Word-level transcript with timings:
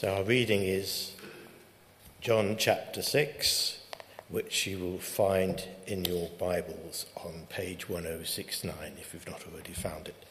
So 0.00 0.14
our 0.14 0.22
reading 0.22 0.62
is 0.62 1.12
John 2.22 2.56
chapter 2.58 3.02
6, 3.02 3.80
which 4.30 4.66
you 4.66 4.78
will 4.78 4.98
find 4.98 5.62
in 5.86 6.06
your 6.06 6.30
Bibles 6.38 7.04
on 7.16 7.46
page 7.50 7.86
1069 7.86 8.94
if 8.98 9.12
you've 9.12 9.28
not 9.28 9.44
already 9.46 9.74
found 9.74 10.08
it. 10.08 10.24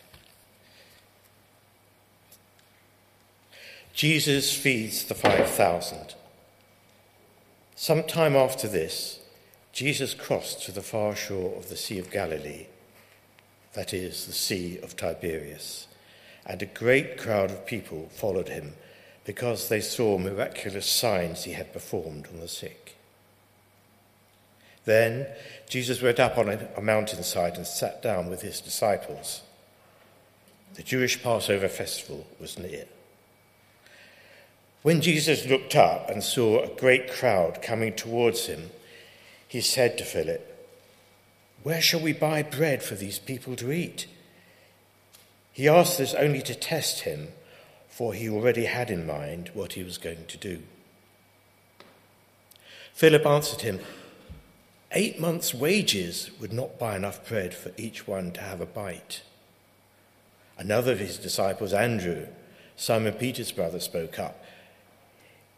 Jesus 3.93 4.57
feeds 4.57 5.04
the 5.04 5.14
5,000. 5.14 6.15
Some 7.75 8.01
time 8.01 8.36
after 8.36 8.68
this, 8.68 9.20
Jesus 9.71 10.15
crossed 10.15 10.64
to 10.64 10.71
the 10.71 10.82
far 10.82 11.15
shore 11.15 11.56
of 11.56 11.70
the 11.70 11.78
Sea 11.78 12.00
of 12.00 12.10
Galilee, 12.10 12.65
that 13.74 13.93
is, 13.93 14.25
the 14.25 14.33
Sea 14.33 14.79
of 14.82 14.96
Tiberias, 14.96 15.86
and 16.43 16.60
a 16.64 16.65
great 16.65 17.20
crowd 17.20 17.51
of 17.51 17.68
people 17.68 18.10
followed 18.11 18.50
him 18.50 18.74
because 19.29 19.69
they 19.69 19.79
saw 19.79 20.18
miraculous 20.18 20.88
signs 20.88 21.43
he 21.43 21.51
had 21.51 21.71
performed 21.71 22.25
on 22.33 22.39
the 22.39 22.47
sick. 22.47 22.96
Then 24.86 25.28
Jesus 25.69 26.02
went 26.02 26.19
up 26.19 26.39
on 26.39 26.50
a 26.50 26.82
mountainside 26.82 27.55
and 27.55 27.68
sat 27.68 28.02
down 28.02 28.32
with 28.32 28.42
his 28.42 28.60
disciples. 28.60 29.43
The 30.74 30.82
Jewish 30.82 31.21
Passover 31.21 31.69
festival 31.69 32.25
was 32.39 32.58
near. 32.58 32.86
When 34.81 35.00
Jesus 35.00 35.45
looked 35.45 35.75
up 35.75 36.09
and 36.09 36.23
saw 36.23 36.64
a 36.64 36.80
great 36.80 37.11
crowd 37.11 37.61
coming 37.61 37.94
towards 37.94 38.47
him, 38.47 38.72
he 39.47 39.61
said 39.61 39.95
to 40.00 40.05
Philip, 40.05 40.72
Where 41.61 41.81
shall 41.81 42.02
we 42.02 42.14
buy 42.14 42.41
bread 42.41 42.81
for 42.81 42.95
these 42.95 43.19
people 43.19 43.55
to 43.58 43.72
eat? 43.72 44.08
He 45.52 45.67
asked 45.67 46.00
this 46.00 46.16
only 46.16 46.41
to 46.41 46.55
test 46.55 47.02
him, 47.02 47.27
for 48.00 48.14
he 48.14 48.30
already 48.30 48.64
had 48.64 48.89
in 48.89 49.05
mind 49.05 49.52
what 49.53 49.73
he 49.73 49.83
was 49.83 49.97
going 49.97 50.25
to 50.25 50.38
do. 50.38 50.64
Philip 52.94 53.25
answered 53.25 53.59
him, 53.59 53.81
Eight 54.94 55.19
months' 55.19 55.53
wages 55.53 56.31
would 56.39 56.53
not 56.53 56.80
buy 56.80 56.95
enough 56.95 57.28
bread 57.28 57.53
for 57.53 57.73
each 57.75 58.08
one 58.08 58.31
to 58.31 58.39
have 58.39 58.61
a 58.61 58.66
bite. 58.66 59.22
Another 60.58 60.94
of 60.94 61.00
his 61.00 61.17
disciples, 61.17 61.73
Andrew, 61.73 62.28
Simon 62.78 63.16
Peter's 63.16 63.52
brother, 63.52 63.81
spoke 63.81 64.17
up. 64.17 64.45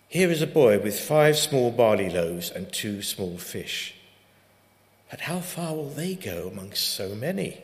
Here 0.08 0.32
is 0.32 0.42
a 0.42 0.48
boy 0.48 0.80
with 0.80 1.00
five 1.00 1.38
small 1.38 1.70
barley 1.70 2.10
loaves 2.10 2.50
and 2.50 2.74
two 2.74 3.04
small 3.04 3.38
fish. 3.38 3.94
But 5.12 5.22
how 5.22 5.42
far 5.42 5.76
will 5.76 5.92
they 5.92 6.16
go 6.16 6.50
amongst 6.52 6.88
so 6.96 7.10
many? 7.10 7.62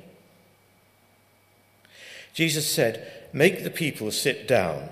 Jesus 2.36 2.72
said, 2.72 3.16
Make 3.33 3.64
the 3.64 3.70
people 3.70 4.11
sit 4.11 4.47
down. 4.47 4.89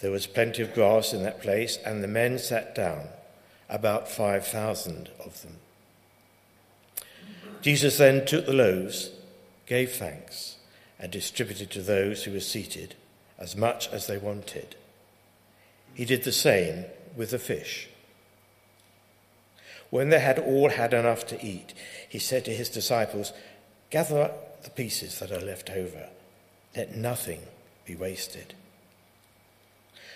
There 0.00 0.10
was 0.10 0.26
plenty 0.26 0.62
of 0.62 0.74
grass 0.74 1.12
in 1.12 1.22
that 1.22 1.40
place, 1.40 1.78
and 1.84 2.02
the 2.02 2.08
men 2.08 2.38
sat 2.38 2.74
down, 2.74 3.08
about 3.68 4.08
5,000 4.08 5.08
of 5.24 5.42
them. 5.42 5.56
Jesus 7.62 7.98
then 7.98 8.26
took 8.26 8.46
the 8.46 8.52
loaves, 8.52 9.10
gave 9.66 9.92
thanks, 9.92 10.56
and 10.98 11.10
distributed 11.10 11.70
to 11.70 11.82
those 11.82 12.24
who 12.24 12.32
were 12.32 12.40
seated 12.40 12.94
as 13.38 13.56
much 13.56 13.88
as 13.88 14.06
they 14.06 14.18
wanted 14.18 14.76
he 15.96 16.04
did 16.04 16.24
the 16.24 16.32
same 16.32 16.84
with 17.16 17.30
the 17.30 17.38
fish. 17.38 17.88
When 19.88 20.10
they 20.10 20.20
had 20.20 20.38
all 20.38 20.68
had 20.68 20.92
enough 20.92 21.26
to 21.28 21.42
eat, 21.42 21.72
he 22.06 22.18
said 22.18 22.44
to 22.44 22.50
his 22.50 22.68
disciples, 22.68 23.32
Gather 23.88 24.20
up 24.20 24.62
the 24.62 24.70
pieces 24.70 25.18
that 25.20 25.32
are 25.32 25.40
left 25.40 25.70
over. 25.70 26.10
Let 26.76 26.94
nothing 26.94 27.40
be 27.86 27.96
wasted. 27.96 28.54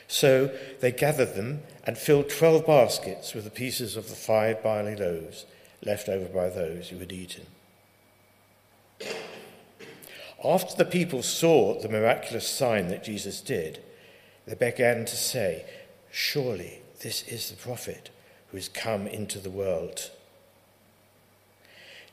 So 0.07 0.51
they 0.81 0.93
gathered 0.93 1.35
them 1.35 1.63
and 1.85 1.97
filled 1.97 2.29
twelve 2.29 2.67
baskets 2.67 3.33
with 3.33 3.45
the 3.45 3.51
pieces 3.51 3.97
of 3.97 4.09
the 4.09 4.17
five 4.17 4.63
barley 4.63 4.97
loaves 4.97 5.47
left 5.85 6.09
over 6.09 6.27
by 6.27 6.49
those 6.49 6.89
who 6.89 6.99
had 6.99 7.13
eaten. 7.13 7.47
After 10.45 10.77
the 10.77 10.91
people 10.91 11.23
saw 11.23 11.81
the 11.81 11.89
miraculous 11.89 12.49
sign 12.49 12.89
that 12.89 13.05
Jesus 13.05 13.41
did, 13.41 13.81
they 14.47 14.55
began 14.55 15.05
to 15.05 15.17
say, 15.17 15.65
Surely 16.11 16.81
this 17.03 17.23
is 17.29 17.51
the 17.51 17.57
prophet 17.57 18.11
who 18.51 18.57
has 18.57 18.69
come 18.69 19.07
into 19.07 19.39
the 19.39 19.51
world. 19.51 20.11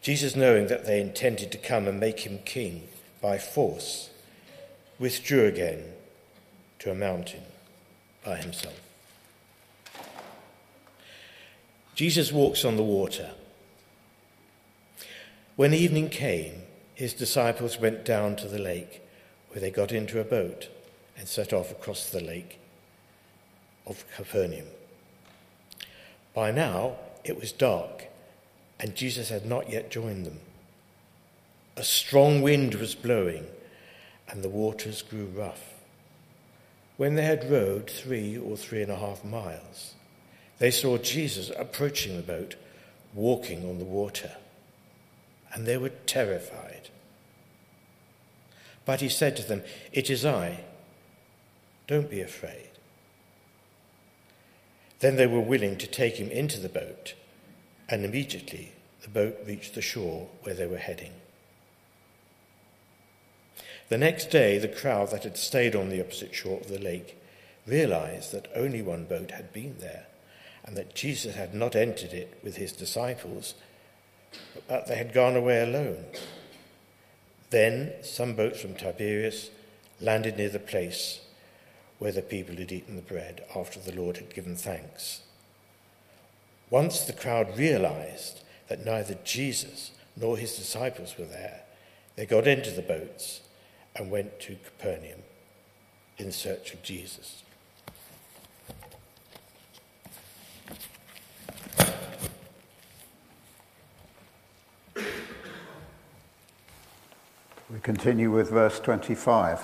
Jesus, 0.01 0.35
knowing 0.35 0.67
that 0.67 0.85
they 0.85 1.01
intended 1.01 1.51
to 1.51 1.57
come 1.57 1.87
and 1.87 1.99
make 1.99 2.21
him 2.21 2.39
king 2.45 2.87
by 3.21 3.37
force, 3.37 4.11
withdrew 4.99 5.45
again 5.45 5.83
to 6.79 6.91
a 6.91 6.95
mountain 6.95 7.43
by 8.23 8.37
himself. 8.37 8.79
Jesus 11.95 12.31
walks 12.31 12.63
on 12.63 12.77
the 12.77 12.83
water. 12.83 13.31
When 15.55 15.73
evening 15.73 16.09
came, 16.09 16.61
his 16.93 17.13
disciples 17.13 17.79
went 17.79 18.05
down 18.05 18.35
to 18.37 18.47
the 18.47 18.59
lake, 18.59 19.01
where 19.49 19.59
they 19.59 19.71
got 19.71 19.91
into 19.91 20.19
a 20.19 20.23
boat 20.23 20.69
and 21.17 21.27
set 21.27 21.53
off 21.53 21.71
across 21.71 22.09
the 22.09 22.21
lake 22.21 22.59
of 23.87 24.05
Capernaum. 24.15 24.67
By 26.35 26.51
now, 26.51 26.97
it 27.23 27.39
was 27.39 27.51
dark, 27.51 28.05
and 28.79 28.95
Jesus 28.95 29.29
had 29.29 29.45
not 29.45 29.71
yet 29.71 29.89
joined 29.89 30.25
them. 30.25 30.39
A 31.75 31.83
strong 31.83 32.43
wind 32.43 32.75
was 32.75 32.93
blowing, 32.93 33.47
and 34.29 34.43
the 34.43 34.49
waters 34.49 35.01
grew 35.01 35.25
rough. 35.25 35.73
When 36.97 37.15
they 37.15 37.23
had 37.23 37.49
rowed 37.49 37.89
three 37.89 38.37
or 38.37 38.57
three 38.57 38.81
and 38.81 38.91
a 38.91 38.97
half 38.97 39.23
miles, 39.23 39.93
they 40.59 40.71
saw 40.71 40.97
Jesus 40.97 41.51
approaching 41.57 42.17
the 42.17 42.23
boat, 42.23 42.55
walking 43.13 43.69
on 43.69 43.77
the 43.77 43.85
water, 43.85 44.31
and 45.53 45.65
they 45.65 45.77
were 45.77 45.91
terrified. 46.07 46.89
But 48.85 49.01
he 49.01 49.09
said 49.09 49.35
to 49.37 49.43
them, 49.43 49.63
It 49.91 50.09
is 50.09 50.25
I 50.25 50.63
don't 51.87 52.09
be 52.09 52.21
afraid. 52.21 52.69
Then 54.99 55.15
they 55.15 55.27
were 55.27 55.41
willing 55.41 55.77
to 55.77 55.87
take 55.87 56.15
him 56.15 56.29
into 56.31 56.59
the 56.59 56.69
boat, 56.69 57.13
and 57.87 58.03
immediately 58.03 58.73
the 59.03 59.09
boat 59.09 59.37
reached 59.45 59.75
the 59.75 59.81
shore 59.81 60.27
where 60.41 60.55
they 60.55 60.65
were 60.65 60.77
heading. 60.77 61.11
The 63.89 63.97
next 63.97 64.29
day, 64.29 64.57
the 64.57 64.67
crowd 64.67 65.11
that 65.11 65.23
had 65.23 65.37
stayed 65.37 65.75
on 65.75 65.89
the 65.89 66.01
opposite 66.01 66.35
shore 66.35 66.59
of 66.59 66.67
the 66.67 66.79
lake 66.79 67.17
realized 67.65 68.33
that 68.33 68.51
only 68.53 68.81
one 68.81 69.05
boat 69.05 69.31
had 69.31 69.53
been 69.53 69.77
there, 69.79 70.07
and 70.65 70.75
that 70.75 70.95
Jesus 70.95 71.35
had 71.35 71.53
not 71.53 71.75
entered 71.75 72.11
it 72.11 72.37
with 72.43 72.57
his 72.57 72.73
disciples, 72.73 73.55
but 74.53 74.67
that 74.67 74.87
they 74.87 74.95
had 74.95 75.13
gone 75.13 75.37
away 75.37 75.61
alone. 75.61 76.03
Then 77.49 77.93
some 78.01 78.33
boats 78.33 78.59
from 78.59 78.75
Tiberias 78.75 79.51
landed 80.01 80.37
near 80.37 80.49
the 80.49 80.59
place 80.59 81.21
where 81.97 82.11
the 82.11 82.21
people 82.21 82.57
had 82.57 82.71
eaten 82.71 82.97
the 82.97 83.01
bread 83.01 83.45
after 83.55 83.79
the 83.79 83.93
Lord 83.93 84.17
had 84.17 84.33
given 84.33 84.57
thanks. 84.57 85.21
Once 86.69 87.01
the 87.01 87.13
crowd 87.13 87.57
realized 87.57 88.41
that 88.67 88.85
neither 88.85 89.15
Jesus 89.23 89.91
nor 90.17 90.37
his 90.37 90.57
disciples 90.57 91.17
were 91.17 91.25
there, 91.25 91.61
they 92.17 92.25
got 92.25 92.47
into 92.47 92.71
the 92.71 92.81
boats 92.81 93.41
and 93.97 94.11
went 94.11 94.39
to 94.41 94.55
Capernaum 94.55 95.21
in 96.17 96.31
search 96.31 96.73
of 96.73 96.83
Jesus. 96.83 97.43
We 107.69 107.81
continue 107.81 108.31
with 108.31 108.49
verse 108.49 108.79
25. 108.79 109.61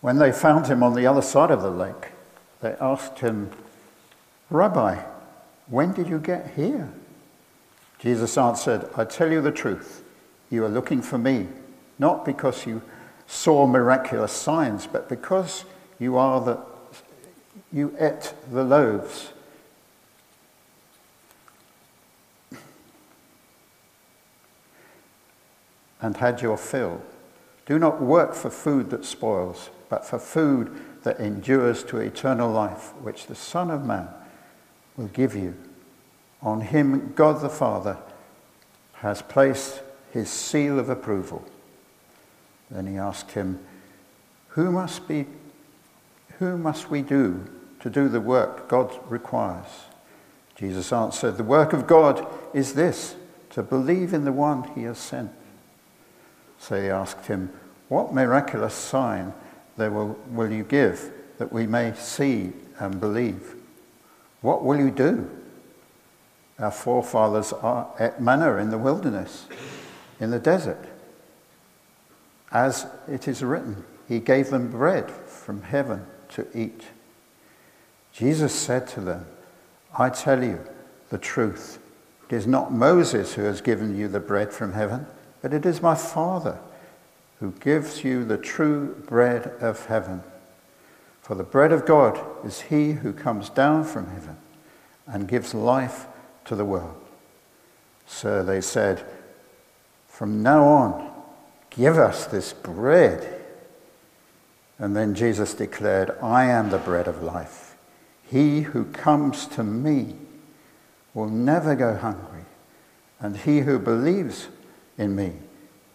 When 0.00 0.18
they 0.18 0.30
found 0.30 0.66
him 0.68 0.82
on 0.82 0.94
the 0.94 1.06
other 1.06 1.22
side 1.22 1.50
of 1.50 1.62
the 1.62 1.70
lake, 1.70 2.12
they 2.60 2.76
asked 2.80 3.18
him, 3.18 3.50
Rabbi, 4.48 5.02
when 5.66 5.92
did 5.92 6.08
you 6.08 6.18
get 6.18 6.52
here? 6.54 6.92
Jesus 7.98 8.38
answered, 8.38 8.88
I 8.96 9.04
tell 9.04 9.32
you 9.32 9.40
the 9.40 9.50
truth. 9.50 10.04
You 10.50 10.64
are 10.64 10.68
looking 10.68 11.02
for 11.02 11.18
me, 11.18 11.48
not 11.98 12.24
because 12.24 12.66
you 12.66 12.82
saw 13.26 13.66
miraculous 13.66 14.32
signs, 14.32 14.86
but 14.86 15.08
because 15.08 15.64
you 15.98 16.16
are 16.16 16.40
the 16.40 16.58
you 17.72 17.94
ate 17.98 18.32
the 18.50 18.62
loaves. 18.62 19.32
And 26.00 26.16
had 26.18 26.42
your 26.42 26.56
fill. 26.56 27.02
Do 27.64 27.78
not 27.78 28.00
work 28.00 28.34
for 28.34 28.50
food 28.50 28.90
that 28.90 29.04
spoils 29.04 29.70
but 29.88 30.04
for 30.04 30.18
food 30.18 30.80
that 31.02 31.20
endures 31.20 31.84
to 31.84 31.98
eternal 31.98 32.50
life, 32.50 32.92
which 33.00 33.26
the 33.26 33.34
Son 33.34 33.70
of 33.70 33.84
Man 33.84 34.08
will 34.96 35.08
give 35.08 35.36
you. 35.36 35.54
On 36.42 36.60
him, 36.60 37.12
God 37.14 37.40
the 37.40 37.48
Father 37.48 37.98
has 38.94 39.22
placed 39.22 39.82
his 40.12 40.28
seal 40.28 40.78
of 40.78 40.88
approval. 40.88 41.44
Then 42.70 42.86
he 42.86 42.96
asked 42.96 43.32
him, 43.32 43.60
Who 44.48 44.72
must 44.72 45.06
be 45.06 45.26
Who 46.38 46.58
must 46.58 46.90
we 46.90 47.02
do 47.02 47.44
to 47.80 47.90
do 47.90 48.08
the 48.08 48.20
work 48.20 48.68
God 48.68 48.92
requires? 49.08 49.84
Jesus 50.56 50.92
answered, 50.92 51.36
The 51.36 51.44
work 51.44 51.72
of 51.72 51.86
God 51.86 52.26
is 52.54 52.74
this, 52.74 53.14
to 53.50 53.62
believe 53.62 54.12
in 54.12 54.24
the 54.24 54.32
one 54.32 54.64
he 54.74 54.82
has 54.82 54.98
sent. 54.98 55.30
So 56.58 56.80
he 56.80 56.88
asked 56.88 57.26
him, 57.26 57.50
What 57.88 58.14
miraculous 58.14 58.74
sign 58.74 59.34
will, 59.76 60.18
will 60.30 60.50
you 60.50 60.64
give 60.64 61.12
that 61.38 61.52
we 61.52 61.66
may 61.66 61.94
see 61.94 62.52
and 62.78 63.00
believe? 63.00 63.54
What 64.40 64.64
will 64.64 64.78
you 64.78 64.90
do? 64.90 65.30
Our 66.58 66.70
forefathers 66.70 67.52
are 67.52 67.88
at 67.98 68.20
manna 68.20 68.56
in 68.56 68.70
the 68.70 68.78
wilderness, 68.78 69.46
in 70.20 70.30
the 70.30 70.38
desert. 70.38 70.84
As 72.52 72.86
it 73.08 73.28
is 73.28 73.42
written, 73.42 73.84
He 74.08 74.18
gave 74.20 74.50
them 74.50 74.70
bread 74.70 75.10
from 75.10 75.62
heaven 75.62 76.06
to 76.30 76.46
eat. 76.54 76.84
Jesus 78.12 78.54
said 78.54 78.88
to 78.88 79.00
them, 79.00 79.26
I 79.98 80.10
tell 80.10 80.42
you 80.42 80.60
the 81.10 81.18
truth. 81.18 81.78
It 82.28 82.34
is 82.34 82.46
not 82.46 82.72
Moses 82.72 83.34
who 83.34 83.42
has 83.42 83.60
given 83.60 83.96
you 83.96 84.08
the 84.08 84.20
bread 84.20 84.52
from 84.52 84.72
heaven, 84.72 85.06
but 85.42 85.52
it 85.52 85.64
is 85.64 85.82
my 85.82 85.94
Father 85.94 86.58
who 87.40 87.52
gives 87.52 88.02
you 88.02 88.24
the 88.24 88.38
true 88.38 88.94
bread 89.06 89.52
of 89.60 89.86
heaven. 89.86 90.22
For 91.20 91.34
the 91.34 91.42
bread 91.42 91.72
of 91.72 91.86
God 91.86 92.20
is 92.44 92.62
he 92.62 92.92
who 92.92 93.12
comes 93.12 93.50
down 93.50 93.84
from 93.84 94.08
heaven 94.08 94.36
and 95.06 95.28
gives 95.28 95.54
life 95.54 96.06
to 96.46 96.56
the 96.56 96.64
world. 96.64 96.94
So 98.06 98.42
they 98.42 98.60
said, 98.60 99.04
From 100.06 100.42
now 100.42 100.64
on, 100.64 101.05
give 101.76 101.98
us 101.98 102.26
this 102.26 102.52
bread. 102.52 103.32
And 104.78 104.94
then 104.94 105.14
Jesus 105.14 105.54
declared, 105.54 106.10
I 106.22 106.44
am 106.44 106.70
the 106.70 106.78
bread 106.78 107.08
of 107.08 107.22
life. 107.22 107.76
He 108.26 108.62
who 108.62 108.84
comes 108.86 109.46
to 109.48 109.62
me 109.62 110.16
will 111.14 111.28
never 111.28 111.74
go 111.74 111.96
hungry, 111.96 112.44
and 113.20 113.36
he 113.36 113.60
who 113.60 113.78
believes 113.78 114.48
in 114.98 115.16
me 115.16 115.32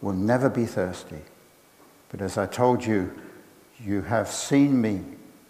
will 0.01 0.13
never 0.13 0.49
be 0.49 0.65
thirsty. 0.65 1.21
But 2.09 2.21
as 2.21 2.37
I 2.37 2.47
told 2.47 2.85
you, 2.85 3.13
you 3.79 4.01
have 4.01 4.29
seen 4.29 4.81
me, 4.81 5.01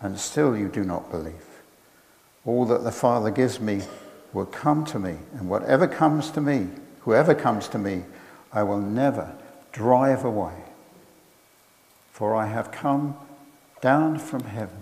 and 0.01 0.19
still 0.19 0.57
you 0.57 0.67
do 0.67 0.83
not 0.83 1.11
believe. 1.11 1.61
All 2.45 2.65
that 2.65 2.83
the 2.83 2.91
Father 2.91 3.31
gives 3.31 3.59
me 3.59 3.81
will 4.33 4.45
come 4.45 4.83
to 4.85 4.99
me, 4.99 5.17
and 5.33 5.49
whatever 5.49 5.87
comes 5.87 6.31
to 6.31 6.41
me, 6.41 6.67
whoever 7.01 7.35
comes 7.35 7.67
to 7.69 7.77
me, 7.77 8.03
I 8.51 8.63
will 8.63 8.81
never 8.81 9.37
drive 9.71 10.23
away. 10.23 10.63
For 12.11 12.35
I 12.35 12.47
have 12.47 12.71
come 12.71 13.15
down 13.81 14.19
from 14.19 14.43
heaven, 14.43 14.81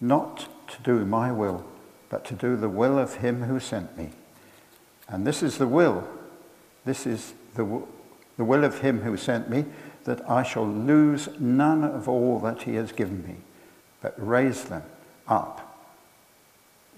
not 0.00 0.48
to 0.68 0.82
do 0.82 1.04
my 1.04 1.30
will, 1.30 1.64
but 2.08 2.24
to 2.26 2.34
do 2.34 2.56
the 2.56 2.68
will 2.68 2.98
of 2.98 3.16
him 3.16 3.44
who 3.44 3.60
sent 3.60 3.96
me. 3.96 4.10
And 5.08 5.26
this 5.26 5.42
is 5.42 5.58
the 5.58 5.68
will, 5.68 6.06
this 6.84 7.06
is 7.06 7.34
the, 7.54 7.82
the 8.36 8.44
will 8.44 8.64
of 8.64 8.80
him 8.80 9.00
who 9.00 9.16
sent 9.16 9.50
me, 9.50 9.64
that 10.04 10.28
I 10.28 10.42
shall 10.42 10.66
lose 10.66 11.28
none 11.38 11.84
of 11.84 12.08
all 12.08 12.38
that 12.40 12.62
he 12.62 12.74
has 12.74 12.92
given 12.92 13.24
me, 13.26 13.36
but 14.00 14.14
raise 14.16 14.64
them 14.64 14.82
up 15.28 15.86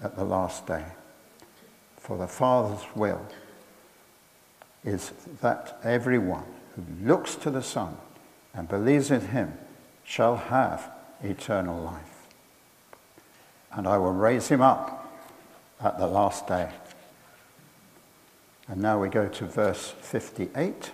at 0.01 0.15
the 0.15 0.23
last 0.23 0.65
day. 0.65 0.85
For 1.97 2.17
the 2.17 2.27
Father's 2.27 2.83
will 2.95 3.25
is 4.83 5.11
that 5.41 5.79
everyone 5.83 6.52
who 6.75 6.83
looks 7.05 7.35
to 7.35 7.49
the 7.49 7.61
Son 7.61 7.97
and 8.53 8.67
believes 8.67 9.11
in 9.11 9.21
him 9.21 9.53
shall 10.03 10.35
have 10.35 10.91
eternal 11.21 11.81
life. 11.81 12.27
And 13.71 13.87
I 13.87 13.97
will 13.97 14.13
raise 14.13 14.47
him 14.47 14.61
up 14.61 15.11
at 15.81 15.97
the 15.97 16.07
last 16.07 16.47
day. 16.47 16.69
And 18.67 18.81
now 18.81 18.99
we 18.99 19.09
go 19.09 19.27
to 19.27 19.45
verse 19.45 19.93
58. 20.01 20.91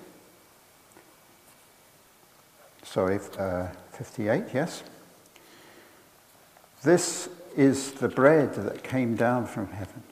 Sorry, 2.83 3.19
uh, 3.37 3.67
58, 3.91 4.45
yes. 4.53 4.83
This 6.83 7.29
is 7.55 7.91
the 7.91 8.07
bread 8.07 8.53
that 8.55 8.83
came 8.83 9.15
down 9.15 9.45
from 9.45 9.67
heaven. 9.67 10.03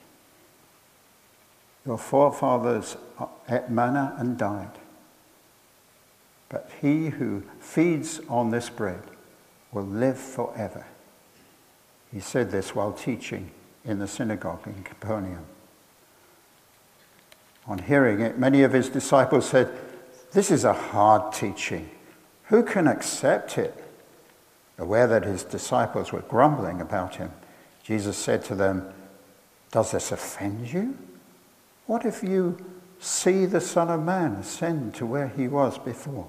Your 1.86 1.98
forefathers 1.98 2.96
ate 3.48 3.70
manna 3.70 4.14
and 4.18 4.36
died. 4.36 4.70
But 6.48 6.70
he 6.80 7.08
who 7.08 7.42
feeds 7.60 8.20
on 8.28 8.50
this 8.50 8.70
bread 8.70 9.02
will 9.72 9.84
live 9.84 10.18
forever. 10.18 10.86
He 12.12 12.20
said 12.20 12.50
this 12.50 12.74
while 12.74 12.92
teaching 12.92 13.50
in 13.84 13.98
the 13.98 14.08
synagogue 14.08 14.66
in 14.66 14.82
Capernaum. 14.82 15.44
On 17.66 17.78
hearing 17.78 18.20
it, 18.20 18.38
many 18.38 18.62
of 18.62 18.72
his 18.72 18.88
disciples 18.88 19.46
said, 19.46 19.70
This 20.32 20.50
is 20.50 20.64
a 20.64 20.72
hard 20.72 21.34
teaching. 21.34 21.90
Who 22.44 22.62
can 22.62 22.86
accept 22.86 23.58
it? 23.58 23.84
Aware 24.78 25.06
that 25.08 25.24
his 25.24 25.44
disciples 25.44 26.12
were 26.12 26.22
grumbling 26.22 26.80
about 26.80 27.16
him, 27.16 27.30
Jesus 27.82 28.16
said 28.16 28.44
to 28.44 28.54
them, 28.54 28.90
Does 29.70 29.90
this 29.90 30.12
offend 30.12 30.72
you? 30.72 30.96
What 31.86 32.06
if 32.06 32.22
you 32.22 32.56
see 33.00 33.44
the 33.44 33.60
Son 33.60 33.88
of 33.90 34.02
Man 34.02 34.32
ascend 34.32 34.94
to 34.94 35.06
where 35.06 35.28
he 35.28 35.46
was 35.46 35.78
before? 35.78 36.28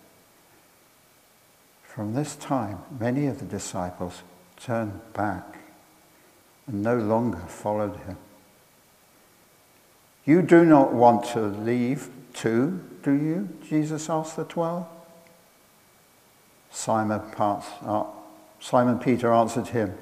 From 1.93 2.13
this 2.13 2.37
time, 2.37 2.79
many 3.01 3.27
of 3.27 3.39
the 3.39 3.45
disciples 3.45 4.21
turned 4.57 5.01
back 5.11 5.57
and 6.65 6.81
no 6.81 6.95
longer 6.95 7.39
followed 7.49 7.97
him. 7.97 8.15
You 10.23 10.41
do 10.41 10.63
not 10.63 10.93
want 10.93 11.25
to 11.33 11.41
leave 11.41 12.07
too, 12.33 12.81
do 13.03 13.11
you? 13.11 13.49
Jesus 13.67 14.09
asked 14.09 14.37
the 14.37 14.45
twelve. 14.45 14.87
Simon, 16.69 17.19
uh, 17.37 18.05
Simon 18.61 18.97
Peter 18.97 19.33
answered 19.33 19.67
him, 19.67 19.93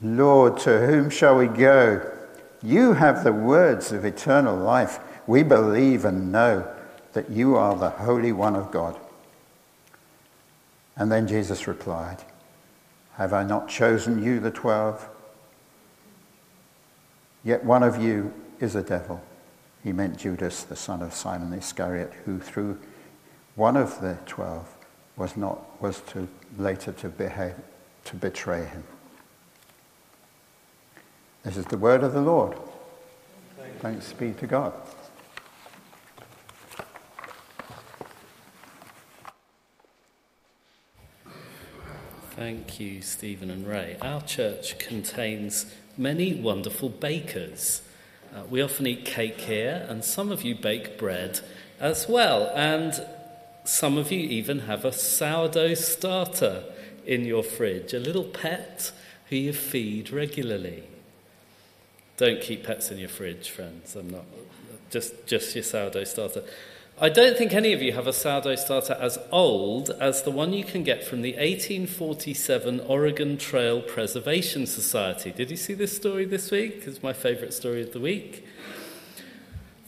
Lord, 0.00 0.56
to 0.60 0.86
whom 0.86 1.10
shall 1.10 1.36
we 1.36 1.48
go? 1.48 2.10
You 2.62 2.94
have 2.94 3.24
the 3.24 3.32
words 3.34 3.92
of 3.92 4.06
eternal 4.06 4.56
life. 4.56 5.00
We 5.26 5.42
believe 5.42 6.06
and 6.06 6.32
know 6.32 6.66
that 7.12 7.28
you 7.28 7.56
are 7.56 7.76
the 7.76 7.90
Holy 7.90 8.32
One 8.32 8.56
of 8.56 8.70
God. 8.70 8.98
And 10.96 11.10
then 11.10 11.26
Jesus 11.26 11.66
replied, 11.66 12.18
Have 13.14 13.32
I 13.32 13.44
not 13.44 13.68
chosen 13.68 14.22
you, 14.22 14.40
the 14.40 14.50
twelve? 14.50 15.08
Yet 17.44 17.64
one 17.64 17.82
of 17.82 18.00
you 18.00 18.32
is 18.60 18.74
a 18.74 18.82
devil. 18.82 19.22
He 19.82 19.92
meant 19.92 20.18
Judas, 20.18 20.62
the 20.62 20.76
son 20.76 21.02
of 21.02 21.12
Simon 21.12 21.52
Iscariot, 21.52 22.12
who 22.24 22.38
through 22.38 22.78
one 23.56 23.76
of 23.76 24.00
the 24.00 24.18
twelve 24.26 24.72
was 25.16 25.36
not 25.36 25.80
was 25.82 26.00
to 26.08 26.28
later 26.56 26.92
to 26.92 27.08
behave 27.08 27.54
to 28.04 28.16
betray 28.16 28.64
him. 28.64 28.84
This 31.42 31.56
is 31.56 31.66
the 31.66 31.76
word 31.76 32.04
of 32.04 32.12
the 32.12 32.20
Lord. 32.20 32.56
Thanks 33.80 34.12
be 34.12 34.32
to 34.34 34.46
God. 34.46 34.72
Thank 42.42 42.80
you, 42.80 43.02
Stephen 43.02 43.52
and 43.52 43.64
Ray. 43.64 43.96
Our 44.02 44.20
church 44.20 44.76
contains 44.80 45.64
many 45.96 46.34
wonderful 46.34 46.88
bakers. 46.88 47.82
Uh, 48.34 48.42
we 48.50 48.60
often 48.60 48.84
eat 48.88 49.04
cake 49.04 49.42
here, 49.42 49.86
and 49.88 50.04
some 50.04 50.32
of 50.32 50.42
you 50.42 50.56
bake 50.56 50.98
bread 50.98 51.38
as 51.78 52.08
well. 52.08 52.50
And 52.56 53.00
some 53.62 53.96
of 53.96 54.10
you 54.10 54.18
even 54.18 54.58
have 54.58 54.84
a 54.84 54.90
sourdough 54.90 55.74
starter 55.74 56.64
in 57.06 57.24
your 57.24 57.44
fridge, 57.44 57.94
a 57.94 58.00
little 58.00 58.24
pet 58.24 58.90
who 59.28 59.36
you 59.36 59.52
feed 59.52 60.10
regularly. 60.10 60.82
Don't 62.16 62.40
keep 62.40 62.64
pets 62.64 62.90
in 62.90 62.98
your 62.98 63.08
fridge, 63.08 63.50
friends. 63.50 63.94
I'm 63.94 64.10
not 64.10 64.24
just 64.90 65.28
just 65.28 65.54
your 65.54 65.62
sourdough 65.62 66.02
starter. 66.02 66.42
I 67.00 67.08
don't 67.08 67.38
think 67.38 67.54
any 67.54 67.72
of 67.72 67.82
you 67.82 67.92
have 67.92 68.06
a 68.06 68.12
sourdough 68.12 68.56
starter 68.56 68.96
as 69.00 69.18
old 69.32 69.90
as 69.98 70.22
the 70.22 70.30
one 70.30 70.52
you 70.52 70.62
can 70.62 70.82
get 70.82 71.02
from 71.02 71.22
the 71.22 71.32
1847 71.32 72.80
Oregon 72.80 73.38
Trail 73.38 73.80
Preservation 73.80 74.66
Society. 74.66 75.32
Did 75.32 75.50
you 75.50 75.56
see 75.56 75.72
this 75.72 75.96
story 75.96 76.26
this 76.26 76.50
week? 76.50 76.82
It's 76.86 77.02
my 77.02 77.14
favourite 77.14 77.54
story 77.54 77.82
of 77.82 77.94
the 77.94 77.98
week. 77.98 78.46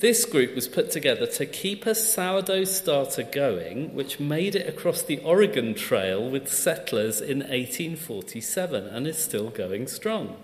This 0.00 0.24
group 0.24 0.54
was 0.54 0.66
put 0.66 0.90
together 0.90 1.26
to 1.26 1.46
keep 1.46 1.84
a 1.84 1.94
sourdough 1.94 2.64
starter 2.64 3.22
going, 3.22 3.94
which 3.94 4.18
made 4.18 4.56
it 4.56 4.66
across 4.66 5.02
the 5.02 5.18
Oregon 5.18 5.74
Trail 5.74 6.28
with 6.28 6.52
settlers 6.52 7.20
in 7.20 7.40
1847 7.40 8.86
and 8.86 9.06
is 9.06 9.18
still 9.18 9.50
going 9.50 9.86
strong. 9.86 10.42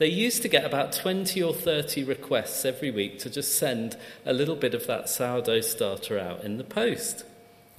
They 0.00 0.08
used 0.08 0.40
to 0.40 0.48
get 0.48 0.64
about 0.64 0.92
20 0.92 1.42
or 1.42 1.52
30 1.52 2.04
requests 2.04 2.64
every 2.64 2.90
week 2.90 3.18
to 3.18 3.28
just 3.28 3.58
send 3.58 3.98
a 4.24 4.32
little 4.32 4.56
bit 4.56 4.72
of 4.72 4.86
that 4.86 5.10
sourdough 5.10 5.60
starter 5.60 6.18
out 6.18 6.42
in 6.42 6.56
the 6.56 6.64
post. 6.64 7.26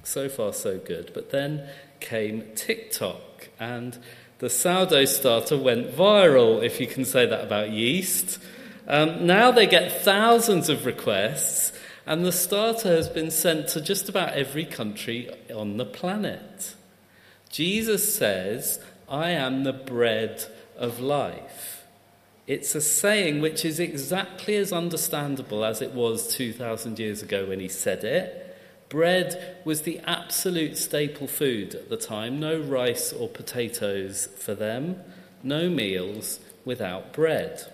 So 0.04 0.30
far, 0.30 0.54
so 0.54 0.78
good. 0.78 1.10
But 1.16 1.32
then 1.32 1.68
came 2.00 2.44
TikTok, 2.54 3.50
and 3.60 3.98
the 4.38 4.52
sourdough 4.52 5.06
starter 5.06 5.58
went 5.58 5.96
viral, 5.96 6.64
if 6.64 6.80
you 6.80 6.86
can 6.86 7.06
say 7.06 7.26
that 7.26 7.44
about 7.44 7.72
yeast. 7.72 8.38
Um, 8.88 9.26
now 9.26 9.50
they 9.50 9.66
get 9.66 10.04
thousands 10.04 10.70
of 10.70 10.86
requests, 10.86 11.74
and 12.06 12.24
the 12.24 12.32
starter 12.32 12.96
has 12.96 13.10
been 13.10 13.32
sent 13.32 13.68
to 13.70 13.82
just 13.82 14.08
about 14.08 14.34
every 14.34 14.66
country 14.66 15.28
on 15.52 15.78
the 15.78 15.86
planet. 15.86 16.76
Jesus 17.50 18.14
says, 18.14 18.80
I 19.10 19.32
am 19.32 19.64
the 19.64 19.74
bread 19.74 20.46
of 20.78 21.00
life. 21.00 21.81
It's 22.52 22.76
a 22.76 22.82
saying 22.82 23.40
which 23.40 23.64
is 23.64 23.80
exactly 23.80 24.58
as 24.58 24.74
understandable 24.74 25.64
as 25.64 25.82
it 25.82 25.94
was 25.94 26.36
2,000 26.36 27.00
years 27.00 27.22
ago 27.22 27.46
when 27.46 27.62
he 27.62 27.70
said 27.70 28.04
it. 28.04 28.58
Bread 28.90 29.56
was 29.64 29.84
the 29.84 30.00
absolute 30.00 30.78
staple 30.78 31.28
food 31.28 31.74
at 31.74 31.88
the 31.88 31.96
time. 31.96 32.42
No 32.42 32.60
rice 32.60 33.14
or 33.14 33.30
potatoes 33.30 34.28
for 34.38 34.54
them, 34.54 34.98
no 35.42 35.70
meals 35.70 36.42
without 36.66 37.14
bread. 37.14 37.72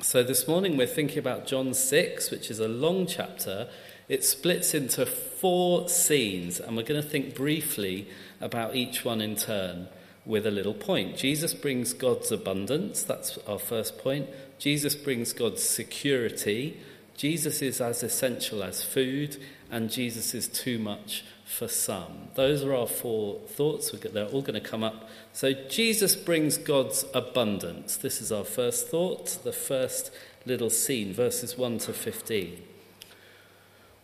So 0.00 0.24
this 0.24 0.48
morning 0.48 0.76
we're 0.76 0.88
thinking 0.88 1.18
about 1.18 1.46
John 1.46 1.72
6, 1.72 2.32
which 2.32 2.50
is 2.50 2.58
a 2.58 2.66
long 2.66 3.06
chapter. 3.06 3.68
It 4.08 4.24
splits 4.24 4.74
into 4.74 5.06
four 5.06 5.88
scenes, 5.88 6.58
and 6.58 6.76
we're 6.76 6.82
going 6.82 7.00
to 7.00 7.08
think 7.08 7.36
briefly 7.36 8.08
about 8.40 8.74
each 8.74 9.04
one 9.04 9.20
in 9.20 9.36
turn 9.36 9.86
with 10.26 10.46
a 10.46 10.50
little 10.50 10.74
point. 10.74 11.16
Jesus 11.16 11.54
brings 11.54 11.92
God's 11.92 12.32
abundance, 12.32 13.02
that's 13.02 13.38
our 13.46 13.58
first 13.58 13.96
point. 13.96 14.28
Jesus 14.58 14.94
brings 14.94 15.32
God's 15.32 15.62
security. 15.62 16.80
Jesus 17.16 17.62
is 17.62 17.80
as 17.80 18.02
essential 18.02 18.62
as 18.62 18.82
food, 18.82 19.36
and 19.70 19.90
Jesus 19.90 20.34
is 20.34 20.48
too 20.48 20.78
much 20.78 21.24
for 21.46 21.68
some. 21.68 22.28
Those 22.34 22.64
are 22.64 22.74
our 22.74 22.86
four 22.86 23.38
thoughts. 23.46 23.90
They're 23.90 24.26
all 24.26 24.42
going 24.42 24.60
to 24.60 24.68
come 24.68 24.82
up. 24.82 25.08
So, 25.32 25.52
Jesus 25.52 26.16
brings 26.16 26.58
God's 26.58 27.04
abundance. 27.14 27.96
This 27.96 28.20
is 28.20 28.32
our 28.32 28.44
first 28.44 28.88
thought, 28.88 29.38
the 29.44 29.52
first 29.52 30.10
little 30.44 30.70
scene, 30.70 31.14
verses 31.14 31.56
1 31.56 31.78
to 31.78 31.92
15. 31.92 32.62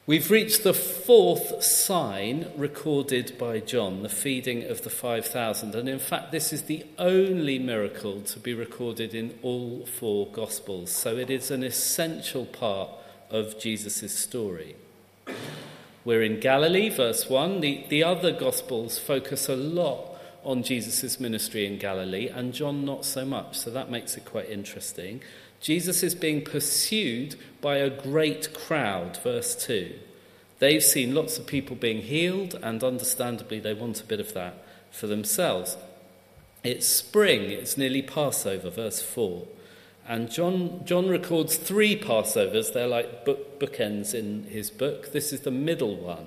We've 0.04 0.32
reached 0.32 0.64
the 0.64 0.74
fourth 0.74 1.62
sign 1.62 2.50
recorded 2.56 3.38
by 3.38 3.60
John, 3.60 4.02
the 4.02 4.08
feeding 4.08 4.64
of 4.64 4.82
the 4.82 4.90
5,000. 4.90 5.76
And 5.76 5.88
in 5.88 6.00
fact, 6.00 6.32
this 6.32 6.52
is 6.52 6.62
the 6.62 6.84
only 6.98 7.60
miracle 7.60 8.20
to 8.22 8.40
be 8.40 8.52
recorded 8.52 9.14
in 9.14 9.38
all 9.42 9.86
four 9.86 10.26
Gospels. 10.26 10.90
So 10.90 11.16
it 11.16 11.30
is 11.30 11.52
an 11.52 11.62
essential 11.62 12.46
part 12.46 12.90
of 13.30 13.60
Jesus' 13.60 14.12
story. 14.12 14.74
We're 16.04 16.22
in 16.22 16.40
Galilee, 16.40 16.88
verse 16.88 17.30
1. 17.30 17.60
The, 17.60 17.84
the 17.88 18.02
other 18.02 18.32
Gospels 18.32 18.98
focus 18.98 19.48
a 19.48 19.54
lot 19.54 20.18
on 20.42 20.64
Jesus' 20.64 21.20
ministry 21.20 21.64
in 21.64 21.78
Galilee, 21.78 22.26
and 22.26 22.52
John 22.52 22.84
not 22.84 23.04
so 23.04 23.24
much. 23.24 23.56
So 23.56 23.70
that 23.70 23.88
makes 23.88 24.16
it 24.16 24.24
quite 24.24 24.50
interesting. 24.50 25.22
Jesus 25.62 26.02
is 26.02 26.16
being 26.16 26.42
pursued 26.42 27.36
by 27.60 27.76
a 27.76 27.88
great 27.88 28.52
crowd, 28.52 29.16
verse 29.22 29.54
2. 29.64 29.94
They've 30.58 30.82
seen 30.82 31.14
lots 31.14 31.38
of 31.38 31.46
people 31.46 31.76
being 31.76 32.02
healed, 32.02 32.58
and 32.60 32.82
understandably, 32.82 33.60
they 33.60 33.72
want 33.72 34.00
a 34.00 34.06
bit 34.06 34.18
of 34.18 34.34
that 34.34 34.54
for 34.90 35.06
themselves. 35.06 35.76
It's 36.64 36.86
spring, 36.86 37.50
it's 37.50 37.78
nearly 37.78 38.02
Passover, 38.02 38.70
verse 38.70 39.00
4. 39.00 39.46
And 40.08 40.30
John, 40.32 40.84
John 40.84 41.08
records 41.08 41.56
three 41.56 41.96
Passovers. 41.98 42.72
They're 42.72 42.88
like 42.88 43.24
book, 43.24 43.60
bookends 43.60 44.14
in 44.14 44.44
his 44.44 44.68
book. 44.68 45.12
This 45.12 45.32
is 45.32 45.40
the 45.40 45.52
middle 45.52 45.96
one. 45.96 46.26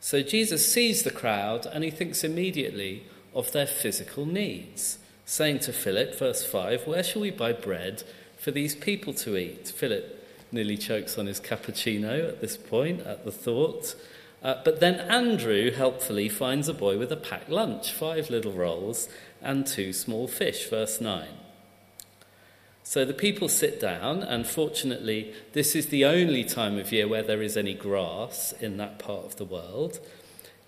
So 0.00 0.22
Jesus 0.22 0.70
sees 0.70 1.02
the 1.02 1.10
crowd 1.10 1.66
and 1.66 1.84
he 1.84 1.90
thinks 1.90 2.24
immediately 2.24 3.04
of 3.34 3.52
their 3.52 3.66
physical 3.66 4.24
needs 4.24 4.98
saying 5.32 5.58
to 5.58 5.72
Philip, 5.72 6.18
verse 6.18 6.44
5, 6.44 6.86
Where 6.86 7.02
shall 7.02 7.22
we 7.22 7.30
buy 7.30 7.54
bread 7.54 8.02
for 8.36 8.50
these 8.50 8.74
people 8.74 9.14
to 9.14 9.34
eat? 9.34 9.68
Philip 9.68 10.28
nearly 10.52 10.76
chokes 10.76 11.16
on 11.16 11.24
his 11.24 11.40
cappuccino 11.40 12.28
at 12.28 12.42
this 12.42 12.58
point, 12.58 13.00
at 13.06 13.24
the 13.24 13.32
thought. 13.32 13.94
Uh, 14.42 14.56
but 14.62 14.80
then 14.80 14.96
Andrew 14.96 15.70
helpfully 15.70 16.28
finds 16.28 16.68
a 16.68 16.74
boy 16.74 16.98
with 16.98 17.10
a 17.10 17.16
packed 17.16 17.48
lunch, 17.48 17.92
five 17.92 18.28
little 18.28 18.52
rolls 18.52 19.08
and 19.40 19.66
two 19.66 19.94
small 19.94 20.28
fish, 20.28 20.68
verse 20.68 21.00
9. 21.00 21.28
So 22.82 23.06
the 23.06 23.14
people 23.14 23.48
sit 23.48 23.80
down, 23.80 24.22
and 24.22 24.46
fortunately, 24.46 25.32
this 25.54 25.74
is 25.74 25.86
the 25.86 26.04
only 26.04 26.44
time 26.44 26.76
of 26.76 26.92
year 26.92 27.08
where 27.08 27.22
there 27.22 27.40
is 27.40 27.56
any 27.56 27.72
grass 27.72 28.52
in 28.60 28.76
that 28.76 28.98
part 28.98 29.24
of 29.24 29.36
the 29.36 29.46
world. 29.46 29.98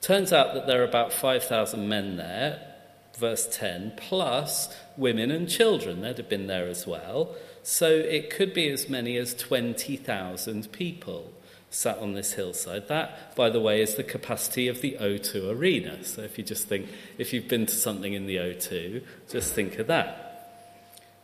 Turns 0.01 0.33
out 0.33 0.55
that 0.55 0.67
there 0.67 0.81
are 0.81 0.89
about 0.89 1.13
5,000 1.13 1.87
men 1.87 2.17
there, 2.17 2.74
verse 3.17 3.49
10, 3.51 3.95
plus 3.97 4.75
women 4.97 5.31
and 5.31 5.49
children. 5.49 6.01
They'd 6.01 6.19
have 6.19 6.29
been 6.29 6.47
there 6.47 6.67
as 6.67 6.87
well. 6.87 7.35
So 7.63 7.89
it 7.89 8.31
could 8.31 8.53
be 8.53 8.69
as 8.69 8.89
many 8.89 9.17
as 9.17 9.35
20,000 9.35 10.71
people 10.73 11.33
sat 11.71 11.99
on 11.99 12.13
this 12.13 12.35
hillside. 12.35 12.89
That, 12.89 13.35
by 13.35 13.51
the 13.51 13.61
way, 13.61 13.83
is 13.83 13.95
the 13.95 14.05
capacity 14.05 14.69
of 14.69 14.81
the 14.81 14.97
O2 15.01 15.51
arena. 15.51 16.05
So 16.05 16.23
if 16.23 16.39
you 16.39 16.45
just 16.45 16.69
think, 16.69 16.89
if 17.19 17.33
you've 17.33 17.49
been 17.49 17.67
to 17.67 17.75
something 17.75 18.13
in 18.13 18.27
the 18.27 18.37
O2, 18.37 19.03
just 19.31 19.55
think 19.55 19.79
of 19.79 19.87
that. 19.89 20.21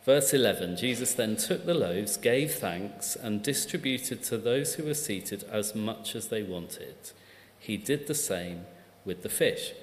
Verse 0.03 0.33
11 0.33 0.77
Jesus 0.77 1.13
then 1.13 1.35
took 1.35 1.65
the 1.65 1.75
loaves, 1.75 2.17
gave 2.17 2.55
thanks, 2.55 3.15
and 3.15 3.43
distributed 3.43 4.23
to 4.23 4.37
those 4.37 4.75
who 4.75 4.83
were 4.83 4.95
seated 4.95 5.43
as 5.51 5.75
much 5.75 6.15
as 6.15 6.27
they 6.27 6.41
wanted. 6.41 6.95
He 7.59 7.77
did 7.77 8.07
the 8.07 8.15
same 8.15 8.65
with 9.05 9.21
the 9.21 9.29
fish. 9.29 9.73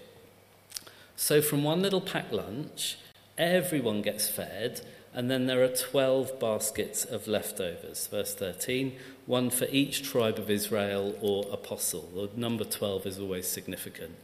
So, 1.20 1.42
from 1.42 1.64
one 1.64 1.82
little 1.82 2.00
packed 2.00 2.32
lunch, 2.32 2.96
everyone 3.36 4.02
gets 4.02 4.28
fed, 4.28 4.82
and 5.12 5.28
then 5.28 5.46
there 5.46 5.64
are 5.64 5.68
12 5.68 6.38
baskets 6.38 7.04
of 7.04 7.26
leftovers. 7.26 8.06
Verse 8.06 8.34
13 8.34 8.96
one 9.26 9.50
for 9.50 9.66
each 9.72 10.04
tribe 10.04 10.38
of 10.38 10.48
Israel 10.48 11.16
or 11.20 11.44
apostle. 11.52 12.08
The 12.14 12.40
number 12.40 12.62
12 12.62 13.04
is 13.04 13.18
always 13.18 13.48
significant 13.48 14.14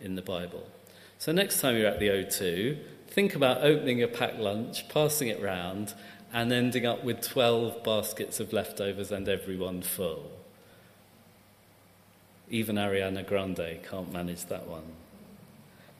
in 0.00 0.14
the 0.14 0.22
Bible. 0.22 0.68
So, 1.18 1.32
next 1.32 1.60
time 1.60 1.76
you're 1.76 1.88
at 1.88 1.98
the 1.98 2.06
O2, 2.06 2.78
think 3.08 3.34
about 3.34 3.64
opening 3.64 4.00
a 4.00 4.06
packed 4.06 4.38
lunch, 4.38 4.88
passing 4.88 5.26
it 5.26 5.42
round, 5.42 5.92
and 6.32 6.52
ending 6.52 6.86
up 6.86 7.02
with 7.02 7.20
12 7.20 7.82
baskets 7.82 8.38
of 8.38 8.52
leftovers 8.52 9.10
and 9.10 9.28
everyone 9.28 9.82
full. 9.82 10.30
Even 12.48 12.76
Ariana 12.76 13.26
Grande 13.26 13.80
can't 13.82 14.12
manage 14.12 14.44
that 14.44 14.68
one. 14.68 14.84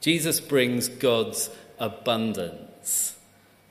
Jesus 0.05 0.39
brings 0.39 0.89
God's 0.89 1.49
abundance. 1.79 3.17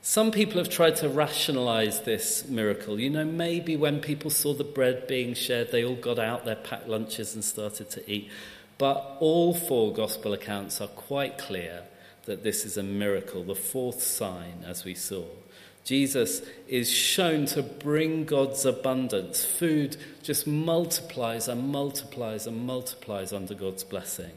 Some 0.02 0.32
people 0.32 0.58
have 0.58 0.68
tried 0.68 0.96
to 0.96 1.08
rationalize 1.08 2.00
this 2.00 2.48
miracle. 2.48 2.98
You 2.98 3.10
know, 3.10 3.24
maybe 3.24 3.76
when 3.76 4.00
people 4.00 4.30
saw 4.30 4.52
the 4.52 4.64
bread 4.64 5.06
being 5.06 5.34
shared, 5.34 5.70
they 5.70 5.84
all 5.84 5.94
got 5.94 6.18
out 6.18 6.44
their 6.44 6.56
packed 6.56 6.88
lunches 6.88 7.36
and 7.36 7.44
started 7.44 7.88
to 7.90 8.10
eat. 8.10 8.32
But 8.78 9.16
all 9.20 9.54
four 9.54 9.92
gospel 9.92 10.32
accounts 10.32 10.80
are 10.80 10.88
quite 10.88 11.38
clear 11.38 11.84
that 12.24 12.42
this 12.42 12.64
is 12.64 12.76
a 12.76 12.82
miracle, 12.82 13.44
the 13.44 13.54
fourth 13.54 14.02
sign, 14.02 14.64
as 14.66 14.84
we 14.84 14.96
saw. 14.96 15.26
Jesus 15.84 16.42
is 16.66 16.90
shown 16.90 17.46
to 17.46 17.62
bring 17.62 18.24
God's 18.24 18.64
abundance. 18.64 19.44
Food 19.44 19.96
just 20.24 20.48
multiplies 20.48 21.46
and 21.46 21.68
multiplies 21.68 22.48
and 22.48 22.66
multiplies 22.66 23.32
under 23.32 23.54
God's 23.54 23.84
blessing. 23.84 24.32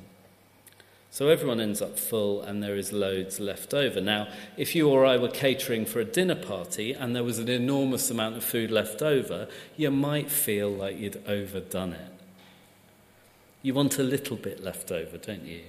So 1.09 1.29
everyone 1.29 1.59
ends 1.59 1.81
up 1.81 1.97
full 1.97 2.41
and 2.41 2.61
there 2.61 2.75
is 2.75 2.93
loads 2.93 3.39
left 3.39 3.73
over. 3.73 3.99
Now, 3.99 4.27
if 4.55 4.75
you 4.75 4.89
or 4.89 5.05
I 5.05 5.17
were 5.17 5.29
catering 5.29 5.85
for 5.85 5.99
a 5.99 6.05
dinner 6.05 6.35
party 6.35 6.93
and 6.93 7.15
there 7.15 7.23
was 7.23 7.39
an 7.39 7.49
enormous 7.49 8.11
amount 8.11 8.37
of 8.37 8.43
food 8.43 8.69
left 8.69 9.01
over, 9.01 9.47
you 9.75 9.89
might 9.89 10.29
feel 10.29 10.69
like 10.69 10.99
you'd 10.99 11.23
overdone 11.27 11.93
it. 11.93 12.11
You 13.63 13.73
want 13.73 13.97
a 13.97 14.03
little 14.03 14.37
bit 14.37 14.63
left 14.63 14.91
over, 14.91 15.17
don't 15.17 15.45
you? 15.45 15.61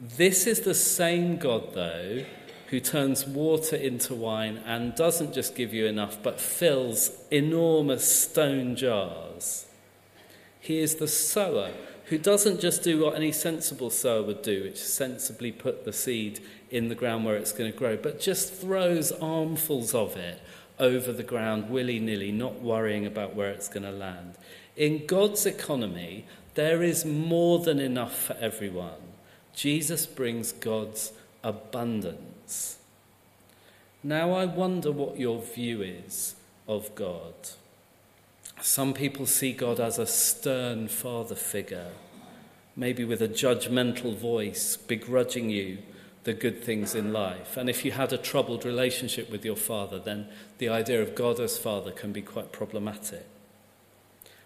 This 0.00 0.46
is 0.46 0.60
the 0.60 0.74
same 0.74 1.38
God, 1.38 1.74
though, 1.74 2.24
who 2.68 2.80
turns 2.80 3.26
water 3.26 3.74
into 3.74 4.14
wine 4.14 4.58
and 4.58 4.94
doesn't 4.94 5.32
just 5.32 5.54
give 5.54 5.72
you 5.72 5.86
enough, 5.86 6.22
but 6.22 6.40
fills 6.40 7.10
enormous 7.30 8.22
stone 8.22 8.76
jars. 8.76 9.66
He 10.60 10.78
is 10.78 10.96
the 10.96 11.08
sower 11.08 11.70
who 12.08 12.18
doesn't 12.18 12.60
just 12.60 12.82
do 12.82 13.04
what 13.04 13.16
any 13.16 13.32
sensible 13.32 13.90
sower 13.90 14.22
would 14.22 14.42
do, 14.42 14.64
which 14.64 14.74
is 14.74 14.92
sensibly 14.92 15.52
put 15.52 15.84
the 15.84 15.92
seed 15.92 16.40
in 16.70 16.88
the 16.88 16.94
ground 16.94 17.24
where 17.24 17.36
it's 17.36 17.52
going 17.52 17.70
to 17.70 17.76
grow, 17.76 17.96
but 17.96 18.20
just 18.20 18.52
throws 18.52 19.12
armfuls 19.12 19.94
of 19.94 20.16
it 20.16 20.40
over 20.78 21.12
the 21.12 21.22
ground 21.22 21.68
willy 21.68 21.98
nilly, 21.98 22.32
not 22.32 22.60
worrying 22.60 23.04
about 23.04 23.34
where 23.34 23.50
it's 23.50 23.68
going 23.68 23.82
to 23.82 23.90
land. 23.90 24.36
In 24.76 25.06
God's 25.06 25.44
economy, 25.44 26.24
there 26.54 26.82
is 26.82 27.04
more 27.04 27.58
than 27.58 27.78
enough 27.78 28.16
for 28.16 28.34
everyone. 28.34 29.12
Jesus 29.54 30.06
brings 30.06 30.52
God's 30.52 31.12
abundance. 31.42 32.78
Now, 34.02 34.32
I 34.32 34.44
wonder 34.44 34.92
what 34.92 35.18
your 35.18 35.42
view 35.42 35.82
is 35.82 36.36
of 36.66 36.94
God. 36.94 37.34
Some 38.60 38.92
people 38.92 39.26
see 39.26 39.52
God 39.52 39.78
as 39.78 39.98
a 39.98 40.06
stern 40.06 40.88
father 40.88 41.34
figure, 41.34 41.92
maybe 42.74 43.04
with 43.04 43.22
a 43.22 43.28
judgmental 43.28 44.16
voice, 44.16 44.76
begrudging 44.76 45.48
you 45.50 45.78
the 46.24 46.34
good 46.34 46.62
things 46.62 46.94
in 46.94 47.12
life. 47.12 47.56
And 47.56 47.70
if 47.70 47.84
you 47.84 47.92
had 47.92 48.12
a 48.12 48.18
troubled 48.18 48.64
relationship 48.64 49.30
with 49.30 49.44
your 49.44 49.56
father, 49.56 49.98
then 49.98 50.28
the 50.58 50.68
idea 50.68 51.00
of 51.00 51.14
God 51.14 51.40
as 51.40 51.56
father 51.56 51.92
can 51.92 52.12
be 52.12 52.20
quite 52.20 52.52
problematic. 52.52 53.26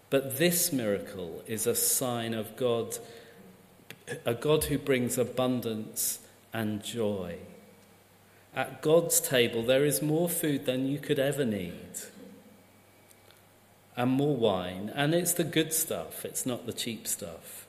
But 0.09 0.37
this 0.37 0.71
miracle 0.71 1.43
is 1.47 1.65
a 1.65 1.75
sign 1.75 2.35
of 2.35 2.55
God, 2.55 2.99
a 4.25 4.35
God 4.35 4.65
who 4.65 4.77
brings 4.77 5.17
abundance 5.17 6.19
and 6.53 6.83
joy. 6.83 7.37
At 8.55 8.83
God's 8.83 9.19
table, 9.19 9.63
there 9.63 9.83
is 9.83 10.03
more 10.03 10.29
food 10.29 10.67
than 10.67 10.87
you 10.87 10.99
could 10.99 11.17
ever 11.17 11.43
need 11.43 11.97
and 13.95 14.11
more 14.11 14.35
wine, 14.35 14.91
and 14.95 15.13
it's 15.13 15.33
the 15.33 15.43
good 15.43 15.73
stuff, 15.73 16.25
it's 16.25 16.45
not 16.45 16.65
the 16.65 16.73
cheap 16.73 17.07
stuff. 17.07 17.65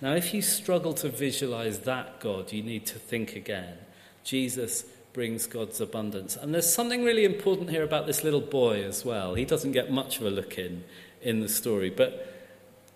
Now, 0.00 0.14
if 0.14 0.34
you 0.34 0.42
struggle 0.42 0.92
to 0.94 1.08
visualize 1.08 1.80
that 1.80 2.20
God, 2.20 2.52
you 2.52 2.62
need 2.62 2.86
to 2.86 2.98
think 2.98 3.34
again. 3.34 3.78
Jesus 4.24 4.84
brings 5.12 5.46
God's 5.46 5.80
abundance. 5.80 6.36
And 6.36 6.52
there's 6.52 6.72
something 6.72 7.02
really 7.02 7.24
important 7.24 7.70
here 7.70 7.82
about 7.82 8.06
this 8.06 8.22
little 8.22 8.42
boy 8.42 8.84
as 8.84 9.04
well. 9.04 9.34
He 9.34 9.46
doesn't 9.46 9.72
get 9.72 9.90
much 9.90 10.18
of 10.18 10.26
a 10.26 10.30
look 10.30 10.58
in 10.58 10.84
in 11.22 11.40
the 11.40 11.48
story, 11.48 11.88
but 11.88 12.34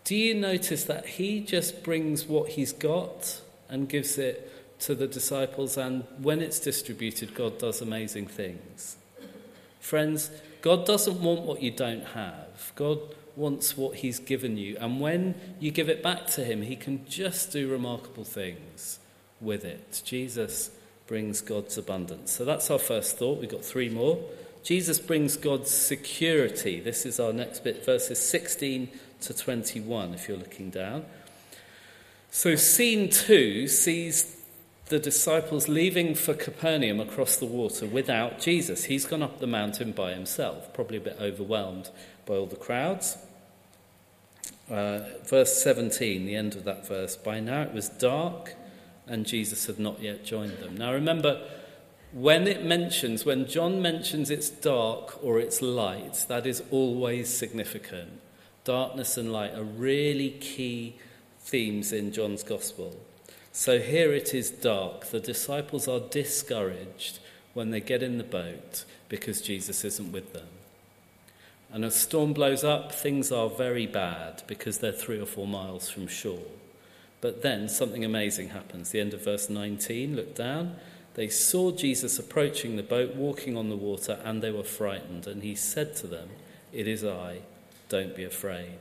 do 0.04 0.14
you 0.14 0.34
notice 0.34 0.84
that 0.84 1.06
he 1.06 1.40
just 1.40 1.82
brings 1.82 2.26
what 2.26 2.50
he's 2.50 2.72
got 2.72 3.40
and 3.68 3.88
gives 3.88 4.18
it 4.18 4.52
to 4.80 4.94
the 4.94 5.06
disciples, 5.06 5.76
and 5.76 6.04
when 6.18 6.40
it's 6.40 6.58
distributed, 6.58 7.34
God 7.34 7.58
does 7.58 7.80
amazing 7.80 8.26
things? 8.26 8.96
Friends, 9.78 10.30
God 10.62 10.86
doesn't 10.86 11.20
want 11.20 11.42
what 11.42 11.62
you 11.62 11.70
don't 11.70 12.04
have. 12.04 12.72
God 12.74 12.98
wants 13.36 13.76
what 13.76 13.96
He's 13.96 14.18
given 14.18 14.56
you. 14.56 14.76
And 14.80 15.00
when 15.00 15.34
you 15.58 15.70
give 15.70 15.88
it 15.88 16.02
back 16.02 16.26
to 16.28 16.44
Him, 16.44 16.62
He 16.62 16.76
can 16.76 17.06
just 17.06 17.52
do 17.52 17.70
remarkable 17.70 18.24
things 18.24 18.98
with 19.40 19.64
it. 19.64 20.02
Jesus 20.04 20.70
brings 21.06 21.40
God's 21.40 21.76
abundance. 21.76 22.30
So 22.30 22.44
that's 22.44 22.70
our 22.70 22.78
first 22.78 23.18
thought. 23.18 23.40
We've 23.40 23.50
got 23.50 23.64
three 23.64 23.88
more. 23.88 24.22
Jesus 24.62 24.98
brings 24.98 25.36
God's 25.36 25.70
security. 25.70 26.80
This 26.80 27.06
is 27.06 27.18
our 27.18 27.32
next 27.32 27.64
bit, 27.64 27.84
verses 27.84 28.18
16 28.18 28.88
to 29.22 29.34
21, 29.34 30.14
if 30.14 30.28
you're 30.28 30.36
looking 30.36 30.70
down. 30.70 31.06
So, 32.30 32.54
scene 32.54 33.10
two 33.10 33.66
sees 33.66 34.36
the 34.90 34.98
disciples 34.98 35.68
leaving 35.68 36.16
for 36.16 36.34
Capernaum 36.34 36.98
across 36.98 37.36
the 37.36 37.46
water 37.46 37.86
without 37.86 38.40
Jesus. 38.40 38.84
He's 38.84 39.06
gone 39.06 39.22
up 39.22 39.38
the 39.38 39.46
mountain 39.46 39.92
by 39.92 40.12
himself, 40.12 40.74
probably 40.74 40.96
a 40.98 41.00
bit 41.00 41.16
overwhelmed 41.20 41.90
by 42.26 42.34
all 42.34 42.46
the 42.46 42.56
crowds. 42.56 43.16
Uh, 44.68 45.00
verse 45.24 45.62
17, 45.62 46.26
the 46.26 46.34
end 46.34 46.56
of 46.56 46.64
that 46.64 46.86
verse. 46.86 47.16
By 47.16 47.38
now 47.38 47.62
it 47.62 47.72
was 47.72 47.88
dark 47.88 48.54
and 49.06 49.26
Jesus 49.26 49.66
had 49.66 49.78
not 49.78 50.00
yet 50.00 50.24
joined 50.24 50.58
them. 50.58 50.76
Now 50.76 50.92
remember, 50.92 51.40
when 52.12 52.48
it 52.48 52.64
mentions, 52.64 53.24
when 53.24 53.46
John 53.46 53.80
mentions 53.80 54.28
it's 54.28 54.50
dark 54.50 55.22
or 55.22 55.38
it's 55.38 55.62
light, 55.62 56.24
that 56.26 56.46
is 56.46 56.64
always 56.72 57.32
significant. 57.32 58.20
Darkness 58.64 59.16
and 59.16 59.32
light 59.32 59.54
are 59.54 59.62
really 59.62 60.30
key 60.30 60.96
themes 61.38 61.92
in 61.92 62.12
John's 62.12 62.42
Gospel. 62.42 62.96
So 63.52 63.80
here 63.80 64.12
it 64.12 64.32
is 64.32 64.50
dark. 64.50 65.06
The 65.06 65.20
disciples 65.20 65.88
are 65.88 66.00
discouraged 66.00 67.18
when 67.52 67.70
they 67.70 67.80
get 67.80 68.02
in 68.02 68.18
the 68.18 68.24
boat 68.24 68.84
because 69.08 69.40
Jesus 69.40 69.84
isn't 69.84 70.12
with 70.12 70.32
them. 70.32 70.46
And 71.72 71.84
a 71.84 71.90
storm 71.90 72.32
blows 72.32 72.64
up, 72.64 72.92
things 72.92 73.30
are 73.30 73.48
very 73.48 73.86
bad 73.86 74.42
because 74.46 74.78
they're 74.78 74.92
three 74.92 75.20
or 75.20 75.26
four 75.26 75.46
miles 75.46 75.88
from 75.88 76.08
shore. 76.08 76.42
But 77.20 77.42
then 77.42 77.68
something 77.68 78.04
amazing 78.04 78.50
happens. 78.50 78.90
The 78.90 79.00
end 79.00 79.14
of 79.14 79.24
verse 79.24 79.50
19, 79.50 80.16
look 80.16 80.34
down. 80.34 80.76
They 81.14 81.28
saw 81.28 81.70
Jesus 81.70 82.18
approaching 82.18 82.76
the 82.76 82.82
boat, 82.82 83.14
walking 83.14 83.56
on 83.56 83.68
the 83.68 83.76
water, 83.76 84.18
and 84.24 84.42
they 84.42 84.50
were 84.50 84.64
frightened. 84.64 85.26
And 85.26 85.42
he 85.42 85.54
said 85.54 85.94
to 85.96 86.06
them, 86.06 86.30
It 86.72 86.88
is 86.88 87.04
I, 87.04 87.40
don't 87.88 88.16
be 88.16 88.24
afraid. 88.24 88.78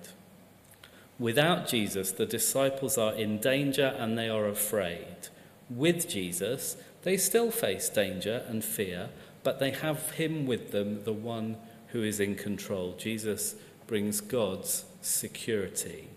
Without 1.19 1.67
Jesus, 1.67 2.11
the 2.13 2.25
disciples 2.25 2.97
are 2.97 3.13
in 3.13 3.39
danger 3.39 3.93
and 3.99 4.17
they 4.17 4.29
are 4.29 4.47
afraid. 4.47 5.27
With 5.69 6.07
Jesus, 6.07 6.77
they 7.03 7.17
still 7.17 7.51
face 7.51 7.89
danger 7.89 8.43
and 8.47 8.63
fear, 8.63 9.09
but 9.43 9.59
they 9.59 9.71
have 9.71 10.11
him 10.11 10.45
with 10.45 10.71
them, 10.71 11.03
the 11.03 11.13
one 11.13 11.57
who 11.87 12.03
is 12.03 12.19
in 12.21 12.35
control. 12.35 12.95
Jesus 12.97 13.55
brings 13.85 14.21
God's 14.21 14.85
security. 15.01 16.07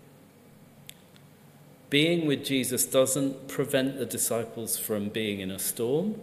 Being 1.89 2.25
with 2.25 2.43
Jesus 2.45 2.85
doesn't 2.85 3.47
prevent 3.47 3.99
the 3.99 4.05
disciples 4.05 4.77
from 4.77 5.09
being 5.09 5.41
in 5.41 5.51
a 5.51 5.59
storm, 5.59 6.19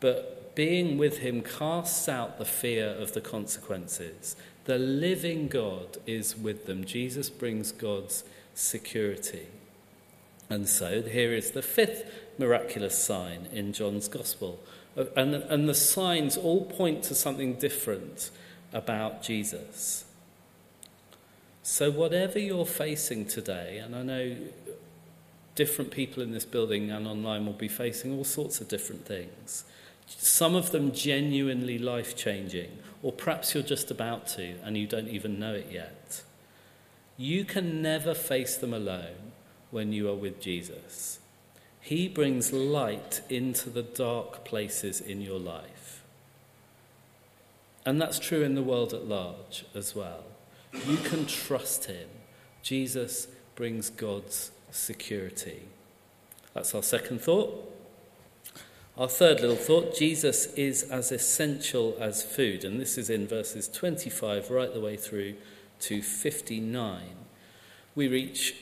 but 0.00 0.54
being 0.56 0.96
with 0.96 1.18
him 1.18 1.42
casts 1.42 2.08
out 2.08 2.38
the 2.38 2.44
fear 2.44 2.88
of 2.88 3.12
the 3.12 3.20
consequences. 3.20 4.34
The 4.66 4.78
living 4.78 5.48
God 5.48 5.98
is 6.06 6.36
with 6.36 6.66
them. 6.66 6.84
Jesus 6.84 7.30
brings 7.30 7.72
God's 7.72 8.24
security. 8.54 9.46
And 10.50 10.68
so 10.68 11.02
here 11.02 11.32
is 11.32 11.52
the 11.52 11.62
fifth 11.62 12.10
miraculous 12.38 12.98
sign 12.98 13.48
in 13.52 13.72
John's 13.72 14.08
Gospel. 14.08 14.60
And, 15.16 15.34
and 15.34 15.68
the 15.68 15.74
signs 15.74 16.36
all 16.36 16.64
point 16.64 17.02
to 17.04 17.14
something 17.14 17.54
different 17.54 18.30
about 18.72 19.22
Jesus. 19.22 20.04
So, 21.62 21.90
whatever 21.90 22.38
you're 22.38 22.64
facing 22.64 23.26
today, 23.26 23.78
and 23.78 23.94
I 23.94 24.02
know 24.02 24.36
different 25.54 25.90
people 25.90 26.22
in 26.22 26.30
this 26.30 26.44
building 26.44 26.90
and 26.90 27.06
online 27.06 27.44
will 27.44 27.52
be 27.52 27.68
facing 27.68 28.16
all 28.16 28.24
sorts 28.24 28.60
of 28.60 28.68
different 28.68 29.04
things, 29.04 29.64
some 30.06 30.54
of 30.54 30.70
them 30.70 30.92
genuinely 30.92 31.78
life 31.78 32.16
changing, 32.16 32.70
or 33.02 33.12
perhaps 33.12 33.54
you're 33.54 33.62
just 33.62 33.90
about 33.90 34.26
to 34.28 34.56
and 34.62 34.76
you 34.76 34.86
don't 34.86 35.08
even 35.08 35.38
know 35.38 35.54
it 35.54 35.68
yet. 35.70 36.22
You 37.16 37.44
can 37.44 37.80
never 37.82 38.14
face 38.14 38.56
them 38.56 38.74
alone 38.74 39.32
when 39.70 39.92
you 39.92 40.08
are 40.08 40.14
with 40.14 40.40
Jesus. 40.40 41.18
He 41.80 42.08
brings 42.08 42.52
light 42.52 43.20
into 43.28 43.70
the 43.70 43.82
dark 43.82 44.44
places 44.44 45.00
in 45.00 45.22
your 45.22 45.38
life. 45.38 46.02
And 47.84 48.00
that's 48.00 48.18
true 48.18 48.42
in 48.42 48.56
the 48.56 48.62
world 48.62 48.92
at 48.92 49.06
large 49.06 49.64
as 49.74 49.94
well. 49.94 50.24
You 50.86 50.96
can 50.96 51.26
trust 51.26 51.84
him. 51.84 52.08
Jesus 52.62 53.28
brings 53.54 53.88
God's 53.88 54.50
security. 54.72 55.62
That's 56.52 56.74
our 56.74 56.82
second 56.82 57.20
thought. 57.20 57.72
Our 58.98 59.08
third 59.08 59.40
little 59.40 59.56
thought 59.56 59.94
Jesus 59.94 60.46
is 60.54 60.84
as 60.84 61.12
essential 61.12 61.98
as 62.00 62.22
food, 62.22 62.64
and 62.64 62.80
this 62.80 62.96
is 62.96 63.10
in 63.10 63.28
verses 63.28 63.68
25 63.68 64.50
right 64.50 64.72
the 64.72 64.80
way 64.80 64.96
through 64.96 65.34
to 65.80 66.00
59. 66.00 67.02
We 67.94 68.08
reach 68.08 68.54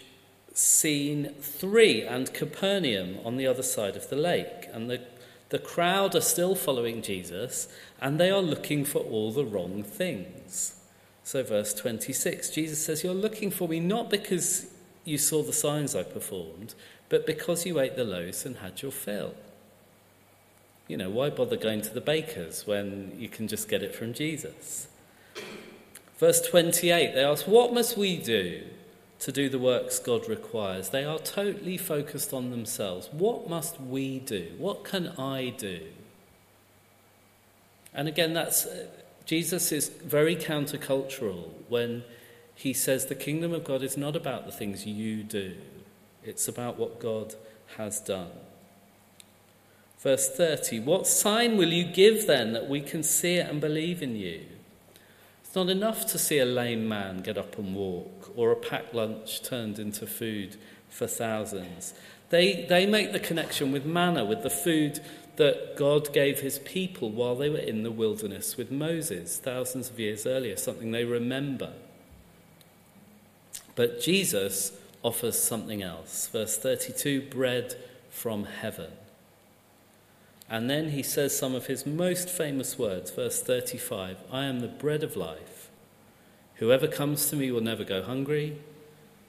scene 0.52 1.34
three 1.40 2.02
and 2.02 2.34
Capernaum 2.34 3.18
on 3.24 3.36
the 3.36 3.46
other 3.46 3.62
side 3.62 3.94
of 3.94 4.08
the 4.10 4.16
lake, 4.16 4.68
and 4.72 4.90
the, 4.90 5.02
the 5.50 5.60
crowd 5.60 6.16
are 6.16 6.20
still 6.20 6.56
following 6.56 7.00
Jesus 7.00 7.68
and 8.00 8.18
they 8.18 8.30
are 8.30 8.42
looking 8.42 8.84
for 8.84 8.98
all 8.98 9.30
the 9.30 9.44
wrong 9.44 9.84
things. 9.84 10.80
So, 11.22 11.44
verse 11.44 11.72
26 11.72 12.50
Jesus 12.50 12.84
says, 12.84 13.04
You're 13.04 13.14
looking 13.14 13.52
for 13.52 13.68
me 13.68 13.78
not 13.78 14.10
because 14.10 14.66
you 15.04 15.16
saw 15.16 15.44
the 15.44 15.52
signs 15.52 15.94
I 15.94 16.02
performed, 16.02 16.74
but 17.08 17.24
because 17.24 17.66
you 17.66 17.78
ate 17.78 17.94
the 17.94 18.02
loaves 18.02 18.44
and 18.44 18.56
had 18.56 18.82
your 18.82 18.90
fill. 18.90 19.34
You 20.86 20.98
know, 20.98 21.08
why 21.08 21.30
bother 21.30 21.56
going 21.56 21.80
to 21.82 21.94
the 21.94 22.00
baker's 22.00 22.66
when 22.66 23.12
you 23.16 23.28
can 23.28 23.48
just 23.48 23.68
get 23.68 23.82
it 23.82 23.94
from 23.94 24.12
Jesus? 24.12 24.88
Verse 26.18 26.40
28, 26.42 27.14
they 27.14 27.24
ask, 27.24 27.46
What 27.46 27.72
must 27.72 27.96
we 27.96 28.16
do 28.16 28.62
to 29.20 29.32
do 29.32 29.48
the 29.48 29.58
works 29.58 29.98
God 29.98 30.28
requires? 30.28 30.90
They 30.90 31.04
are 31.04 31.18
totally 31.18 31.78
focused 31.78 32.32
on 32.32 32.50
themselves. 32.50 33.08
What 33.12 33.48
must 33.48 33.80
we 33.80 34.18
do? 34.18 34.52
What 34.58 34.84
can 34.84 35.08
I 35.18 35.54
do? 35.56 35.80
And 37.94 38.08
again, 38.08 38.34
that's 38.34 38.66
uh, 38.66 38.86
Jesus 39.24 39.72
is 39.72 39.88
very 39.88 40.36
countercultural 40.36 41.50
when 41.68 42.04
he 42.54 42.72
says 42.72 43.06
the 43.06 43.14
kingdom 43.14 43.52
of 43.52 43.64
God 43.64 43.82
is 43.82 43.96
not 43.96 44.14
about 44.14 44.46
the 44.46 44.52
things 44.52 44.86
you 44.86 45.22
do, 45.22 45.56
it's 46.22 46.46
about 46.46 46.78
what 46.78 47.00
God 47.00 47.34
has 47.76 48.00
done. 48.00 48.30
Verse 50.04 50.28
30 50.28 50.80
What 50.80 51.06
sign 51.08 51.56
will 51.56 51.72
you 51.72 51.82
give 51.82 52.26
then 52.26 52.52
that 52.52 52.68
we 52.68 52.82
can 52.82 53.02
see 53.02 53.36
it 53.36 53.48
and 53.48 53.60
believe 53.60 54.02
in 54.02 54.14
you? 54.14 54.42
It's 55.42 55.56
not 55.56 55.70
enough 55.70 56.06
to 56.08 56.18
see 56.18 56.38
a 56.38 56.44
lame 56.44 56.86
man 56.86 57.22
get 57.22 57.38
up 57.38 57.58
and 57.58 57.74
walk 57.74 58.30
or 58.36 58.52
a 58.52 58.56
packed 58.56 58.94
lunch 58.94 59.42
turned 59.42 59.78
into 59.78 60.06
food 60.06 60.56
for 60.90 61.06
thousands. 61.06 61.94
They, 62.28 62.66
they 62.68 62.84
make 62.84 63.12
the 63.12 63.20
connection 63.20 63.72
with 63.72 63.86
manna, 63.86 64.24
with 64.26 64.42
the 64.42 64.50
food 64.50 65.00
that 65.36 65.76
God 65.76 66.12
gave 66.12 66.40
his 66.40 66.58
people 66.58 67.10
while 67.10 67.34
they 67.34 67.48
were 67.48 67.56
in 67.56 67.82
the 67.82 67.90
wilderness 67.90 68.58
with 68.58 68.70
Moses 68.70 69.38
thousands 69.38 69.88
of 69.88 69.98
years 69.98 70.26
earlier, 70.26 70.56
something 70.56 70.90
they 70.90 71.04
remember. 71.04 71.72
But 73.74 74.02
Jesus 74.02 74.72
offers 75.02 75.38
something 75.38 75.82
else. 75.82 76.28
Verse 76.28 76.58
32 76.58 77.22
bread 77.22 77.74
from 78.10 78.44
heaven. 78.44 78.90
And 80.48 80.68
then 80.68 80.90
he 80.90 81.02
says 81.02 81.36
some 81.36 81.54
of 81.54 81.66
his 81.66 81.86
most 81.86 82.28
famous 82.28 82.78
words. 82.78 83.10
Verse 83.10 83.42
35 83.42 84.18
I 84.30 84.44
am 84.44 84.60
the 84.60 84.68
bread 84.68 85.02
of 85.02 85.16
life. 85.16 85.70
Whoever 86.56 86.86
comes 86.86 87.28
to 87.30 87.36
me 87.36 87.50
will 87.50 87.60
never 87.60 87.84
go 87.84 88.02
hungry, 88.02 88.58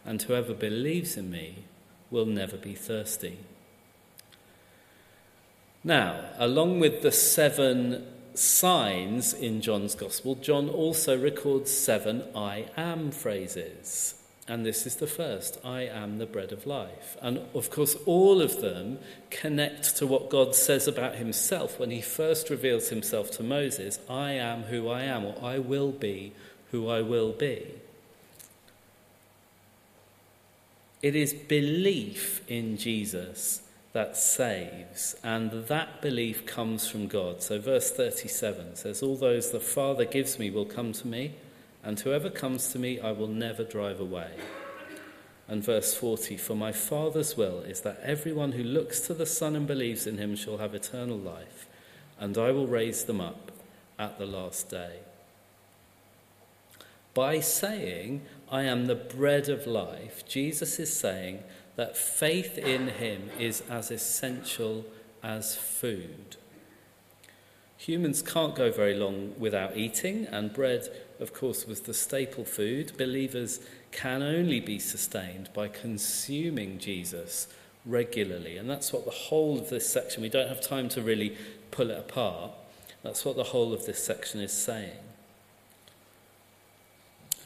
and 0.05 0.21
whoever 0.21 0.53
believes 0.53 1.17
in 1.17 1.31
me 1.31 1.65
will 2.11 2.25
never 2.25 2.57
be 2.57 2.75
thirsty. 2.75 3.39
Now, 5.83 6.29
along 6.37 6.79
with 6.79 7.01
the 7.01 7.11
seven 7.11 8.05
signs 8.33 9.33
in 9.33 9.61
John's 9.61 9.95
Gospel, 9.95 10.35
John 10.35 10.69
also 10.69 11.17
records 11.17 11.71
seven 11.71 12.23
I 12.35 12.65
am 12.77 13.11
phrases. 13.11 14.15
And 14.47 14.63
this 14.63 14.85
is 14.85 14.97
the 14.97 15.07
first 15.07 15.59
I 15.63 15.81
am 15.81 16.19
the 16.19 16.27
bread 16.27 16.51
of 16.51 16.67
life. 16.67 17.17
And 17.21 17.39
of 17.55 17.71
course, 17.71 17.95
all 18.05 18.41
of 18.41 18.61
them 18.61 18.99
connect 19.31 19.97
to 19.97 20.05
what 20.05 20.29
God 20.29 20.53
says 20.53 20.87
about 20.87 21.15
himself 21.15 21.79
when 21.79 21.89
he 21.89 22.01
first 22.01 22.51
reveals 22.51 22.89
himself 22.89 23.31
to 23.31 23.43
Moses 23.43 23.99
I 24.07 24.33
am 24.33 24.63
who 24.63 24.87
I 24.87 25.03
am, 25.03 25.25
or 25.25 25.35
I 25.41 25.57
will 25.57 25.91
be 25.91 26.33
who 26.71 26.87
I 26.87 27.01
will 27.01 27.31
be. 27.31 27.65
It 31.01 31.15
is 31.15 31.33
belief 31.33 32.41
in 32.47 32.77
Jesus 32.77 33.61
that 33.93 34.17
saves, 34.17 35.15
and 35.23 35.67
that 35.67 36.01
belief 36.01 36.45
comes 36.45 36.87
from 36.87 37.07
God. 37.07 37.41
So, 37.41 37.59
verse 37.59 37.91
37 37.91 38.75
says, 38.75 39.01
All 39.01 39.15
those 39.15 39.51
the 39.51 39.59
Father 39.59 40.03
gives 40.05 40.37
me 40.37 40.49
will 40.49 40.65
come 40.65 40.91
to 40.93 41.07
me 41.07 41.33
and 41.85 41.99
whoever 41.99 42.29
comes 42.29 42.69
to 42.69 42.79
me 42.79 42.99
I 42.99 43.11
will 43.11 43.27
never 43.27 43.63
drive 43.63 43.99
away. 43.99 44.31
And 45.47 45.63
verse 45.63 45.93
40 45.93 46.37
For 46.37 46.55
my 46.55 46.71
Father's 46.71 47.37
will 47.37 47.61
is 47.61 47.81
that 47.81 47.99
everyone 48.03 48.53
who 48.53 48.63
looks 48.63 48.99
to 49.01 49.13
the 49.13 49.27
Son 49.27 49.55
and 49.55 49.67
believes 49.67 50.07
in 50.07 50.17
him 50.17 50.35
shall 50.35 50.57
have 50.57 50.73
eternal 50.73 51.17
life, 51.17 51.67
and 52.19 52.37
I 52.37 52.51
will 52.51 52.67
raise 52.67 53.05
them 53.05 53.21
up 53.21 53.51
at 53.99 54.17
the 54.17 54.25
last 54.25 54.69
day. 54.69 54.99
By 57.13 57.39
saying, 57.39 58.23
I 58.51 58.63
am 58.63 58.87
the 58.87 58.95
bread 58.95 59.47
of 59.47 59.67
life, 59.67 60.27
Jesus 60.27 60.79
is 60.79 60.93
saying 60.93 61.43
that 61.75 61.95
faith 61.95 62.57
in 62.57 62.87
him 62.87 63.29
is 63.39 63.61
as 63.69 63.91
essential 63.91 64.85
as 65.23 65.55
food. 65.55 66.37
Humans 67.77 68.21
can't 68.21 68.55
go 68.55 68.71
very 68.71 68.95
long 68.95 69.33
without 69.37 69.77
eating, 69.77 70.25
and 70.25 70.51
bread 70.51 70.89
of 71.19 71.33
course, 71.33 71.65
was 71.65 71.81
the 71.81 71.93
staple 71.93 72.45
food. 72.45 72.93
Believers 72.97 73.59
can 73.91 74.21
only 74.21 74.59
be 74.59 74.79
sustained 74.79 75.49
by 75.53 75.67
consuming 75.67 76.79
Jesus 76.79 77.47
regularly. 77.85 78.57
And 78.57 78.69
that's 78.69 78.91
what 78.91 79.05
the 79.05 79.11
whole 79.11 79.59
of 79.59 79.69
this 79.69 79.89
section, 79.89 80.21
we 80.21 80.29
don't 80.29 80.49
have 80.49 80.61
time 80.61 80.89
to 80.89 81.01
really 81.01 81.37
pull 81.71 81.91
it 81.91 81.97
apart. 81.97 82.51
That's 83.03 83.23
what 83.23 83.35
the 83.35 83.43
whole 83.43 83.73
of 83.73 83.85
this 83.85 84.03
section 84.03 84.41
is 84.41 84.51
saying. 84.51 84.97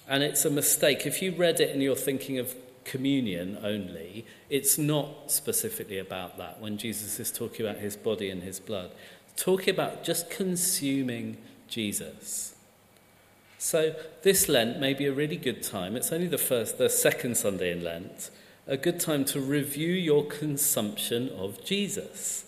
And 0.08 0.24
it's 0.24 0.46
a 0.46 0.50
mistake. 0.50 1.06
If 1.06 1.22
you 1.22 1.32
read 1.36 1.60
it 1.60 1.70
and 1.70 1.84
you're 1.84 1.96
thinking 1.96 2.40
of 2.40 2.56
communion 2.84 3.60
only, 3.62 4.26
it's 4.50 4.78
not 4.78 5.32
specifically 5.32 6.00
about 6.00 6.38
that 6.38 6.60
when 6.60 6.78
Jesus 6.78 7.20
is 7.20 7.32
talking 7.32 7.66
about 7.66 7.80
his 7.80 7.96
body 7.96 8.30
and 8.30 8.42
his 8.42 8.60
blood. 8.60 8.92
Talking 9.36 9.74
about 9.74 10.04
just 10.04 10.30
consuming 10.32 11.38
Jesus. 11.68 12.56
So 13.62 13.94
this 14.22 14.48
Lent 14.48 14.80
may 14.80 14.94
be 14.94 15.06
a 15.06 15.12
really 15.12 15.36
good 15.36 15.62
time. 15.62 15.98
It's 15.98 16.14
only 16.14 16.28
the 16.28 16.38
first, 16.38 16.78
the 16.78 16.90
second 16.90 17.36
Sunday 17.36 17.74
in 17.74 17.84
Lent. 17.84 18.32
A 18.66 18.78
good 18.78 19.02
time 19.02 19.26
to 19.26 19.42
review 19.42 19.92
your 19.92 20.26
consumption 20.26 21.30
of 21.38 21.62
Jesus. 21.66 22.46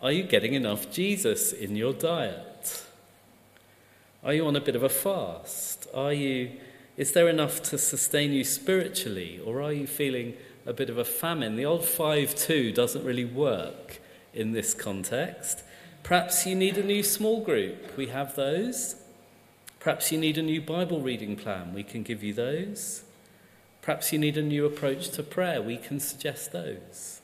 Are 0.00 0.12
you 0.12 0.22
getting 0.22 0.54
enough 0.54 0.92
Jesus 0.92 1.52
in 1.52 1.74
your 1.74 1.92
diet? 1.92 2.84
Are 4.22 4.32
you 4.32 4.46
on 4.46 4.54
a 4.54 4.60
bit 4.60 4.76
of 4.76 4.84
a 4.84 4.88
fast? 4.88 5.88
Are 5.92 6.12
you 6.12 6.52
is 6.96 7.10
there 7.10 7.28
enough 7.28 7.60
to 7.64 7.76
sustain 7.76 8.32
you 8.32 8.44
spiritually 8.44 9.40
or 9.44 9.60
are 9.60 9.72
you 9.72 9.88
feeling 9.88 10.34
a 10.64 10.72
bit 10.72 10.88
of 10.88 10.98
a 10.98 11.04
famine? 11.04 11.56
The 11.56 11.66
old 11.66 11.82
5-2 11.82 12.72
doesn't 12.72 13.04
really 13.04 13.24
work 13.24 14.00
in 14.32 14.52
this 14.52 14.72
context. 14.72 15.64
Perhaps 16.04 16.46
you 16.46 16.54
need 16.54 16.78
a 16.78 16.84
new 16.84 17.02
small 17.02 17.42
group. 17.42 17.96
We 17.96 18.06
have 18.06 18.36
those. 18.36 19.02
Perhaps 19.86 20.10
you 20.10 20.18
need 20.18 20.36
a 20.36 20.42
new 20.42 20.60
Bible 20.60 21.00
reading 21.00 21.36
plan. 21.36 21.72
We 21.72 21.84
can 21.84 22.02
give 22.02 22.20
you 22.20 22.34
those. 22.34 23.04
Perhaps 23.82 24.12
you 24.12 24.18
need 24.18 24.36
a 24.36 24.42
new 24.42 24.66
approach 24.66 25.10
to 25.10 25.22
prayer. 25.22 25.62
We 25.62 25.76
can 25.76 26.00
suggest 26.00 26.50
those. 26.50 27.20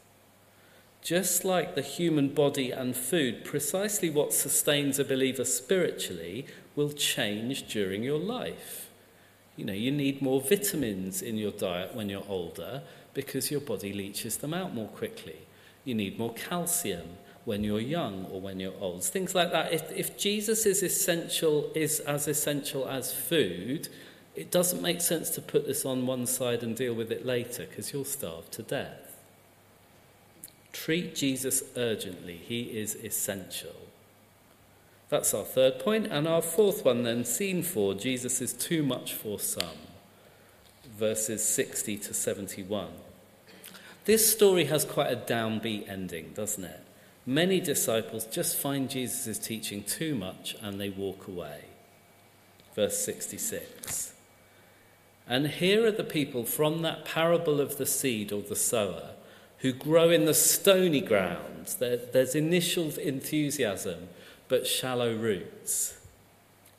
Just 1.02 1.44
like 1.44 1.74
the 1.74 1.82
human 1.82 2.28
body 2.28 2.70
and 2.70 2.94
food, 2.94 3.44
precisely 3.44 4.10
what 4.10 4.32
sustains 4.32 5.00
a 5.00 5.04
believer 5.04 5.44
spiritually 5.44 6.46
will 6.76 6.92
change 6.92 7.66
during 7.66 8.04
your 8.04 8.20
life. 8.20 8.88
You 9.56 9.64
know, 9.64 9.72
you 9.72 9.90
need 9.90 10.22
more 10.22 10.40
vitamins 10.40 11.20
in 11.20 11.38
your 11.38 11.50
diet 11.50 11.96
when 11.96 12.08
you're 12.08 12.22
older 12.28 12.82
because 13.12 13.50
your 13.50 13.60
body 13.60 13.92
leaches 13.92 14.36
them 14.36 14.54
out 14.54 14.72
more 14.72 14.86
quickly. 14.86 15.48
You 15.84 15.96
need 15.96 16.16
more 16.16 16.34
calcium 16.34 17.16
when 17.44 17.64
you're 17.64 17.80
young 17.80 18.26
or 18.26 18.40
when 18.40 18.60
you're 18.60 18.74
old. 18.80 19.04
Things 19.04 19.34
like 19.34 19.50
that. 19.52 19.72
If, 19.72 19.90
if 19.92 20.16
Jesus 20.16 20.66
is 20.66 20.82
essential, 20.82 21.70
is 21.74 22.00
as 22.00 22.28
essential 22.28 22.88
as 22.88 23.12
food, 23.12 23.88
it 24.34 24.50
doesn't 24.50 24.80
make 24.80 25.00
sense 25.00 25.30
to 25.30 25.40
put 25.40 25.66
this 25.66 25.84
on 25.84 26.06
one 26.06 26.26
side 26.26 26.62
and 26.62 26.76
deal 26.76 26.94
with 26.94 27.10
it 27.10 27.26
later 27.26 27.66
because 27.68 27.92
you'll 27.92 28.04
starve 28.04 28.50
to 28.52 28.62
death. 28.62 29.18
Treat 30.72 31.14
Jesus 31.14 31.62
urgently. 31.76 32.36
He 32.36 32.62
is 32.62 32.94
essential. 32.94 33.76
That's 35.10 35.34
our 35.34 35.44
third 35.44 35.78
point. 35.78 36.06
And 36.06 36.26
our 36.26 36.40
fourth 36.40 36.84
one, 36.84 37.02
then, 37.02 37.24
scene 37.24 37.62
four 37.62 37.94
Jesus 37.94 38.40
is 38.40 38.54
too 38.54 38.82
much 38.82 39.12
for 39.12 39.38
some. 39.38 39.76
Verses 40.96 41.44
60 41.44 41.98
to 41.98 42.14
71. 42.14 42.88
This 44.04 44.32
story 44.32 44.64
has 44.64 44.84
quite 44.84 45.12
a 45.12 45.16
downbeat 45.16 45.88
ending, 45.88 46.32
doesn't 46.34 46.64
it? 46.64 46.80
Many 47.24 47.60
disciples 47.60 48.26
just 48.26 48.56
find 48.56 48.90
Jesus' 48.90 49.38
teaching 49.38 49.84
too 49.84 50.14
much 50.14 50.56
and 50.60 50.80
they 50.80 50.90
walk 50.90 51.28
away. 51.28 51.66
Verse 52.74 52.98
66. 52.98 54.14
And 55.28 55.46
here 55.46 55.86
are 55.86 55.92
the 55.92 56.02
people 56.02 56.44
from 56.44 56.82
that 56.82 57.04
parable 57.04 57.60
of 57.60 57.78
the 57.78 57.86
seed 57.86 58.32
or 58.32 58.42
the 58.42 58.56
sower 58.56 59.10
who 59.58 59.72
grow 59.72 60.10
in 60.10 60.24
the 60.24 60.34
stony 60.34 61.00
ground. 61.00 61.76
There, 61.78 61.96
there's 61.96 62.34
initial 62.34 62.90
enthusiasm, 62.98 64.08
but 64.48 64.66
shallow 64.66 65.14
roots. 65.14 65.98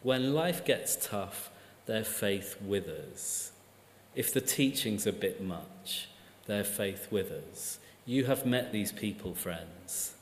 When 0.01 0.34
life 0.34 0.65
gets 0.65 0.97
tough, 1.08 1.49
their 1.86 2.03
faith 2.03 2.58
withers. 2.62 3.51
If 4.13 4.34
the 4.34 4.41
teaching's 4.41 5.08
a 5.08 5.13
bit 5.13 5.41
much, 5.41 6.10
their 6.45 6.65
faith 6.65 7.10
withers. 7.10 7.79
You 8.06 8.25
have 8.25 8.45
met 8.45 8.73
these 8.73 8.91
people, 8.91 9.34
friends. 9.34 10.15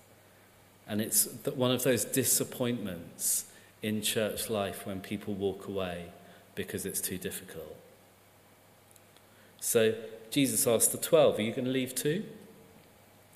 And 0.91 0.99
it's 0.99 1.25
one 1.55 1.71
of 1.71 1.83
those 1.83 2.03
disappointments 2.03 3.45
in 3.81 4.01
church 4.01 4.49
life 4.49 4.85
when 4.85 4.99
people 4.99 5.33
walk 5.33 5.69
away 5.69 6.07
because 6.53 6.85
it's 6.85 6.99
too 6.99 7.17
difficult. 7.17 7.77
So 9.61 9.95
Jesus 10.31 10.67
asked 10.67 10.91
the 10.91 10.97
12, 10.97 11.39
Are 11.39 11.41
you 11.43 11.53
going 11.53 11.63
to 11.63 11.71
leave 11.71 11.95
too? 11.95 12.25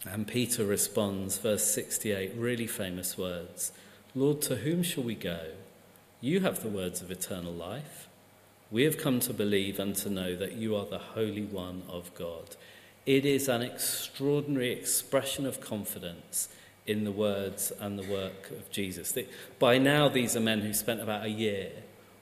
And 0.06 0.28
Peter 0.28 0.66
responds, 0.66 1.38
verse 1.38 1.64
68, 1.64 2.34
really 2.36 2.68
famous 2.68 3.18
words 3.18 3.72
Lord, 4.14 4.42
to 4.42 4.58
whom 4.58 4.84
shall 4.84 5.04
we 5.04 5.16
go? 5.16 5.40
You 6.20 6.42
have 6.42 6.62
the 6.62 6.68
words 6.68 7.02
of 7.02 7.10
eternal 7.10 7.54
life. 7.54 8.10
We 8.70 8.84
have 8.84 8.98
come 8.98 9.22
to 9.22 9.34
believe 9.34 9.80
and 9.80 9.96
to 9.96 10.10
know 10.10 10.36
that 10.36 10.58
you 10.58 10.76
are 10.76 10.86
the 10.86 11.00
Holy 11.00 11.46
One 11.46 11.84
of 11.88 12.14
God. 12.16 12.58
It 13.06 13.26
is 13.26 13.48
an 13.48 13.62
extraordinary 13.62 14.74
expression 14.74 15.46
of 15.46 15.62
confidence 15.62 16.50
in 16.88 17.04
the 17.04 17.12
words 17.12 17.72
and 17.80 17.98
the 17.98 18.12
work 18.12 18.52
of 18.52 18.70
Jesus. 18.72 19.18
By 19.60 19.78
now, 19.78 20.08
these 20.10 20.36
are 20.36 20.40
men 20.42 20.62
who 20.62 20.74
spent 20.74 21.02
about 21.02 21.26
a 21.26 21.30
year 21.30 21.72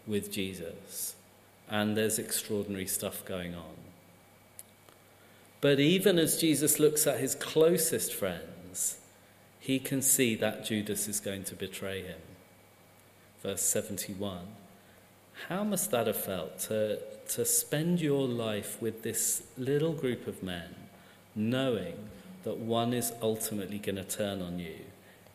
with 0.07 0.31
Jesus. 0.31 1.15
and 1.69 1.97
there's 1.97 2.19
extraordinary 2.19 2.85
stuff 2.85 3.25
going 3.25 3.55
on. 3.55 3.75
But 5.61 5.79
even 5.79 6.19
as 6.19 6.39
Jesus 6.39 6.79
looks 6.79 7.07
at 7.07 7.19
his 7.19 7.35
closest 7.35 8.13
friends, 8.13 8.99
he 9.59 9.79
can 9.79 10.01
see 10.01 10.35
that 10.35 10.65
Judas 10.65 11.07
is 11.07 11.19
going 11.19 11.45
to 11.45 11.55
betray 11.55 12.03
him. 12.03 12.19
Verse 13.41 13.61
71. 13.61 14.39
How 15.47 15.63
must 15.63 15.89
that 15.91 16.07
have 16.07 16.17
felt 16.17 16.59
to, 16.59 16.99
to 17.29 17.45
spend 17.45 18.01
your 18.01 18.27
life 18.27 18.81
with 18.81 19.03
this 19.03 19.43
little 19.57 19.93
group 19.93 20.27
of 20.27 20.43
men, 20.43 20.75
knowing 21.33 21.95
that 22.43 22.57
one 22.57 22.93
is 22.93 23.11
ultimately 23.21 23.79
going 23.79 23.95
to 23.95 24.03
turn 24.03 24.41
on 24.41 24.59
you? 24.59 24.75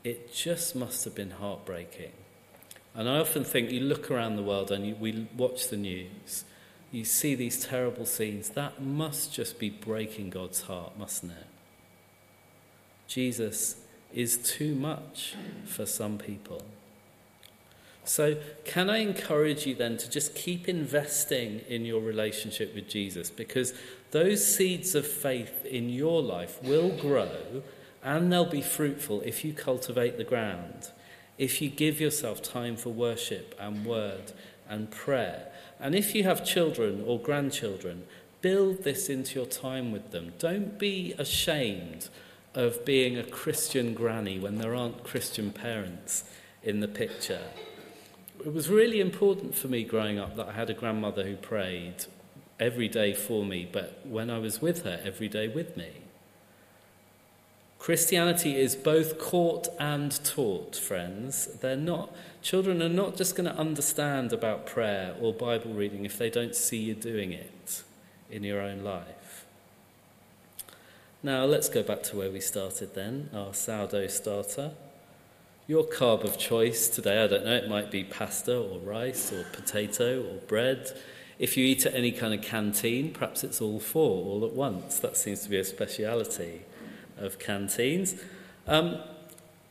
It 0.05 0.33
just 0.33 0.77
must 0.77 1.05
have 1.05 1.15
been 1.15 1.33
heartbreaking. 1.33 2.13
And 2.95 3.09
I 3.09 3.19
often 3.19 3.45
think 3.45 3.71
you 3.71 3.81
look 3.81 4.11
around 4.11 4.37
the 4.37 4.43
world 4.43 4.71
and 4.71 4.87
you, 4.87 4.97
we 4.97 5.29
watch 5.37 5.69
the 5.69 5.77
news, 5.77 6.45
you 6.91 7.05
see 7.05 7.35
these 7.35 7.65
terrible 7.65 8.07
scenes. 8.07 8.51
That 8.51 8.83
must 8.83 9.33
just 9.33 9.59
be 9.59 9.71
breaking 9.71 10.31
God's 10.31 10.63
heart, 10.63 10.99
mustn't 10.99 11.33
it? 11.33 11.47
Jesus 13.07 13.77
is 14.13 14.37
too 14.39 14.75
much 14.75 15.35
for 15.65 15.87
some 15.87 16.19
people. 16.19 16.65
So, 18.05 18.39
can 18.65 18.89
I 18.89 18.99
encourage 18.99 19.67
you 19.67 19.75
then 19.75 19.99
to 19.99 20.09
just 20.09 20.35
keep 20.35 20.67
investing 20.67 21.61
in 21.69 21.85
your 21.85 22.01
relationship 22.01 22.75
with 22.75 22.89
Jesus? 22.89 23.29
Because 23.29 23.75
those 24.11 24.45
seeds 24.45 24.95
of 24.95 25.07
faith 25.07 25.65
in 25.65 25.89
your 25.89 26.23
life 26.23 26.63
will 26.63 26.91
grow 26.91 27.63
and 28.03 28.33
they'll 28.33 28.45
be 28.45 28.63
fruitful 28.63 29.21
if 29.23 29.45
you 29.45 29.53
cultivate 29.53 30.17
the 30.17 30.25
ground, 30.25 30.91
if 31.37 31.61
you 31.61 31.69
give 31.69 32.01
yourself 32.01 32.43
time 32.43 32.77
for 32.77 32.91
worship 32.91 33.55
and 33.59 33.85
word 33.85 34.33
and 34.69 34.91
prayer. 34.91 35.49
And 35.81 35.95
if 35.95 36.15
you 36.15 36.25
have 36.25 36.45
children 36.45 37.03
or 37.07 37.19
grandchildren, 37.19 38.05
build 38.41 38.85
this 38.85 39.09
into 39.09 39.39
your 39.39 39.49
time 39.49 39.93
with 39.93 40.11
them. 40.11 40.33
Don't 40.39 40.79
be 40.79 41.15
ashamed 41.19 42.09
of 42.55 42.85
being 42.85 43.19
a 43.19 43.25
Christian 43.25 43.95
granny 43.95 44.39
when 44.39 44.57
there 44.57 44.75
aren't 44.75 45.05
Christian 45.05 45.53
parents 45.53 46.25
in 46.63 46.81
the 46.81 46.89
picture 46.89 47.43
it 48.45 48.53
was 48.53 48.69
really 48.69 49.01
important 49.01 49.55
for 49.55 49.69
me 49.69 49.83
growing 49.83 50.19
up 50.19 50.37
that 50.37 50.49
I 50.49 50.53
had 50.53 50.71
a 50.71 50.75
grandmother 50.75 51.25
who 51.25 51.37
prayed 51.37 52.07
every 52.61 52.89
day 52.89 53.15
for 53.15 53.45
me, 53.45 53.69
but 53.71 54.01
when 54.05 54.31
I 54.31 54.39
was 54.39 54.61
with 54.61 54.85
her, 54.85 55.01
every 55.05 55.29
day 55.29 55.49
with 55.49 55.77
me. 55.77 55.91
Christianity 57.79 58.57
is 58.57 58.75
both 58.75 59.19
caught 59.19 59.69
and 59.79 60.13
taught, 60.25 60.75
friends. 60.75 61.47
They're 61.61 61.77
not, 61.77 62.15
children 62.43 62.83
are 62.83 62.89
not 62.89 63.17
just 63.17 63.37
going 63.37 63.49
to 63.49 63.57
understand 63.57 64.33
about 64.33 64.67
prayer 64.67 65.15
or 65.21 65.33
Bible 65.33 65.73
reading 65.73 66.05
if 66.05 66.19
they 66.19 66.29
don't 66.29 66.57
see 66.57 66.79
you 66.79 66.95
doing 66.95 67.33
it 67.33 67.85
in 68.31 68.43
your 68.43 68.61
own 68.61 68.83
life. 68.83 69.47
Now, 71.23 71.45
let's 71.45 71.69
go 71.69 71.83
back 71.83 72.03
to 72.05 72.17
where 72.17 72.31
we 72.31 72.41
started 72.41 72.95
then, 72.95 73.31
our 73.33 73.55
sourdough 73.55 74.09
starter. 74.09 74.73
Your 75.67 75.85
carb 75.85 76.25
of 76.25 76.39
choice 76.39 76.89
today, 76.89 77.23
I 77.23 77.27
don't 77.27 77.45
know, 77.45 77.57
it 77.57 77.69
might 77.69 77.91
be 77.91 78.05
pasta 78.05 78.57
or 78.57 78.79
rice 78.79 79.33
or 79.33 79.45
potato 79.53 80.23
or 80.23 80.37
bread. 80.47 80.93
If 81.39 81.57
you 81.57 81.65
eat 81.65 81.87
at 81.87 81.95
any 81.95 82.11
kind 82.11 82.35
of 82.35 82.43
canteen, 82.43 83.13
perhaps 83.13 83.45
it's 83.45 83.61
all 83.61 83.79
four 83.79 84.25
all 84.25 84.45
at 84.45 84.53
once. 84.53 84.99
That 84.99 85.17
seems 85.17 85.41
to 85.43 85.49
be 85.49 85.59
a 85.59 85.65
speciality 85.65 86.63
of 87.17 87.39
canteens. 87.39 88.17
Um, 88.67 88.99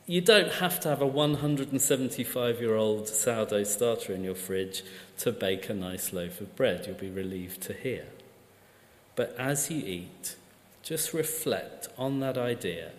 you 0.06 0.22
don't 0.22 0.50
have 0.54 0.80
to 0.80 0.88
have 0.88 1.02
a 1.02 1.06
175 1.06 2.60
year 2.60 2.74
old 2.74 3.08
sourdough 3.08 3.64
starter 3.64 4.14
in 4.14 4.24
your 4.24 4.34
fridge 4.34 4.82
to 5.18 5.30
bake 5.32 5.68
a 5.68 5.74
nice 5.74 6.12
loaf 6.14 6.40
of 6.40 6.56
bread, 6.56 6.86
you'll 6.86 6.96
be 6.96 7.10
relieved 7.10 7.60
to 7.62 7.74
hear. 7.74 8.06
But 9.16 9.36
as 9.38 9.70
you 9.70 9.84
eat, 9.84 10.36
just 10.82 11.12
reflect 11.12 11.88
on 11.98 12.20
that 12.20 12.38
idea 12.38 12.92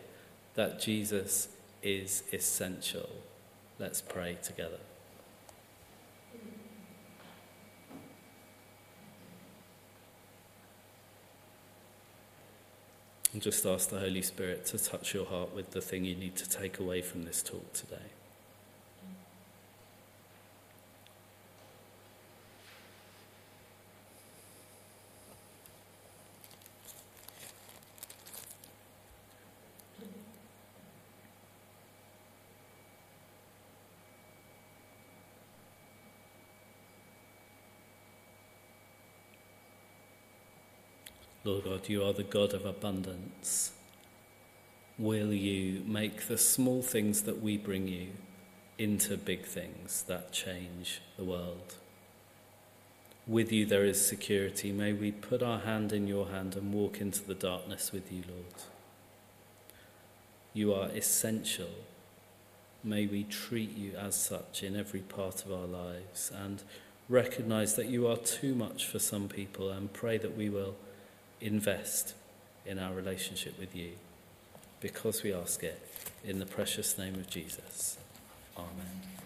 that 0.54 0.80
Jesus 0.80 1.48
is 1.82 2.24
essential. 2.32 3.10
Let's 3.80 4.02
pray 4.02 4.38
together. 4.44 4.80
And 13.32 13.42
just 13.42 13.66
ask 13.66 13.90
the 13.90 14.00
Holy 14.00 14.24
Spirit 14.24 14.66
to 14.68 14.78
touch 14.78 15.14
your 15.14 15.26
heart 15.26 15.54
with 15.54 15.72
the 15.72 15.82
thing 15.82 16.04
you 16.04 16.16
need 16.16 16.36
to 16.38 16.50
take 16.50 16.80
away 16.80 17.02
from 17.02 17.24
this 17.24 17.44
talk 17.44 17.74
today. 17.74 18.19
Lord 41.50 41.64
God, 41.64 41.90
you 41.90 42.04
are 42.04 42.14
the 42.14 42.22
God 42.22 42.54
of 42.54 42.64
abundance. 42.64 43.72
Will 45.00 45.34
you 45.34 45.82
make 45.84 46.28
the 46.28 46.38
small 46.38 46.84
things 46.84 47.24
that 47.24 47.42
we 47.42 47.58
bring 47.58 47.88
you 47.88 48.10
into 48.78 49.18
big 49.18 49.46
things 49.46 50.04
that 50.04 50.32
change 50.32 51.02
the 51.18 51.24
world? 51.24 51.74
With 53.26 53.52
you 53.52 53.66
there 53.66 53.84
is 53.84 54.06
security. 54.06 54.72
May 54.72 54.94
we 54.94 55.12
put 55.12 55.42
our 55.42 55.62
hand 55.62 55.92
in 55.92 56.06
your 56.06 56.28
hand 56.28 56.56
and 56.56 56.72
walk 56.72 57.02
into 57.02 57.24
the 57.24 57.34
darkness 57.34 57.92
with 57.92 58.12
you, 58.12 58.22
Lord. 58.30 58.54
You 60.54 60.72
are 60.76 60.90
essential. 60.90 61.72
May 62.84 63.08
we 63.08 63.24
treat 63.24 63.76
you 63.76 63.96
as 63.96 64.14
such 64.14 64.62
in 64.62 64.76
every 64.76 65.02
part 65.02 65.44
of 65.44 65.52
our 65.52 65.66
lives 65.66 66.32
and 66.32 66.62
recognize 67.08 67.74
that 67.74 67.88
you 67.88 68.06
are 68.06 68.18
too 68.18 68.54
much 68.54 68.86
for 68.86 69.00
some 69.00 69.28
people 69.28 69.72
and 69.72 69.92
pray 69.92 70.20
that 70.20 70.38
we 70.38 70.48
will 70.48 70.76
invest 71.42 72.14
in 72.66 72.80
our 72.80 72.94
relationship 72.94 73.60
with 73.60 73.76
you 73.76 73.92
because 74.82 75.24
we 75.24 75.34
ask 75.34 75.64
it 75.64 75.82
in 76.24 76.40
the 76.40 76.46
precious 76.46 76.98
name 76.98 77.16
of 77.16 77.30
Jesus. 77.30 77.98
Amen. 78.58 79.19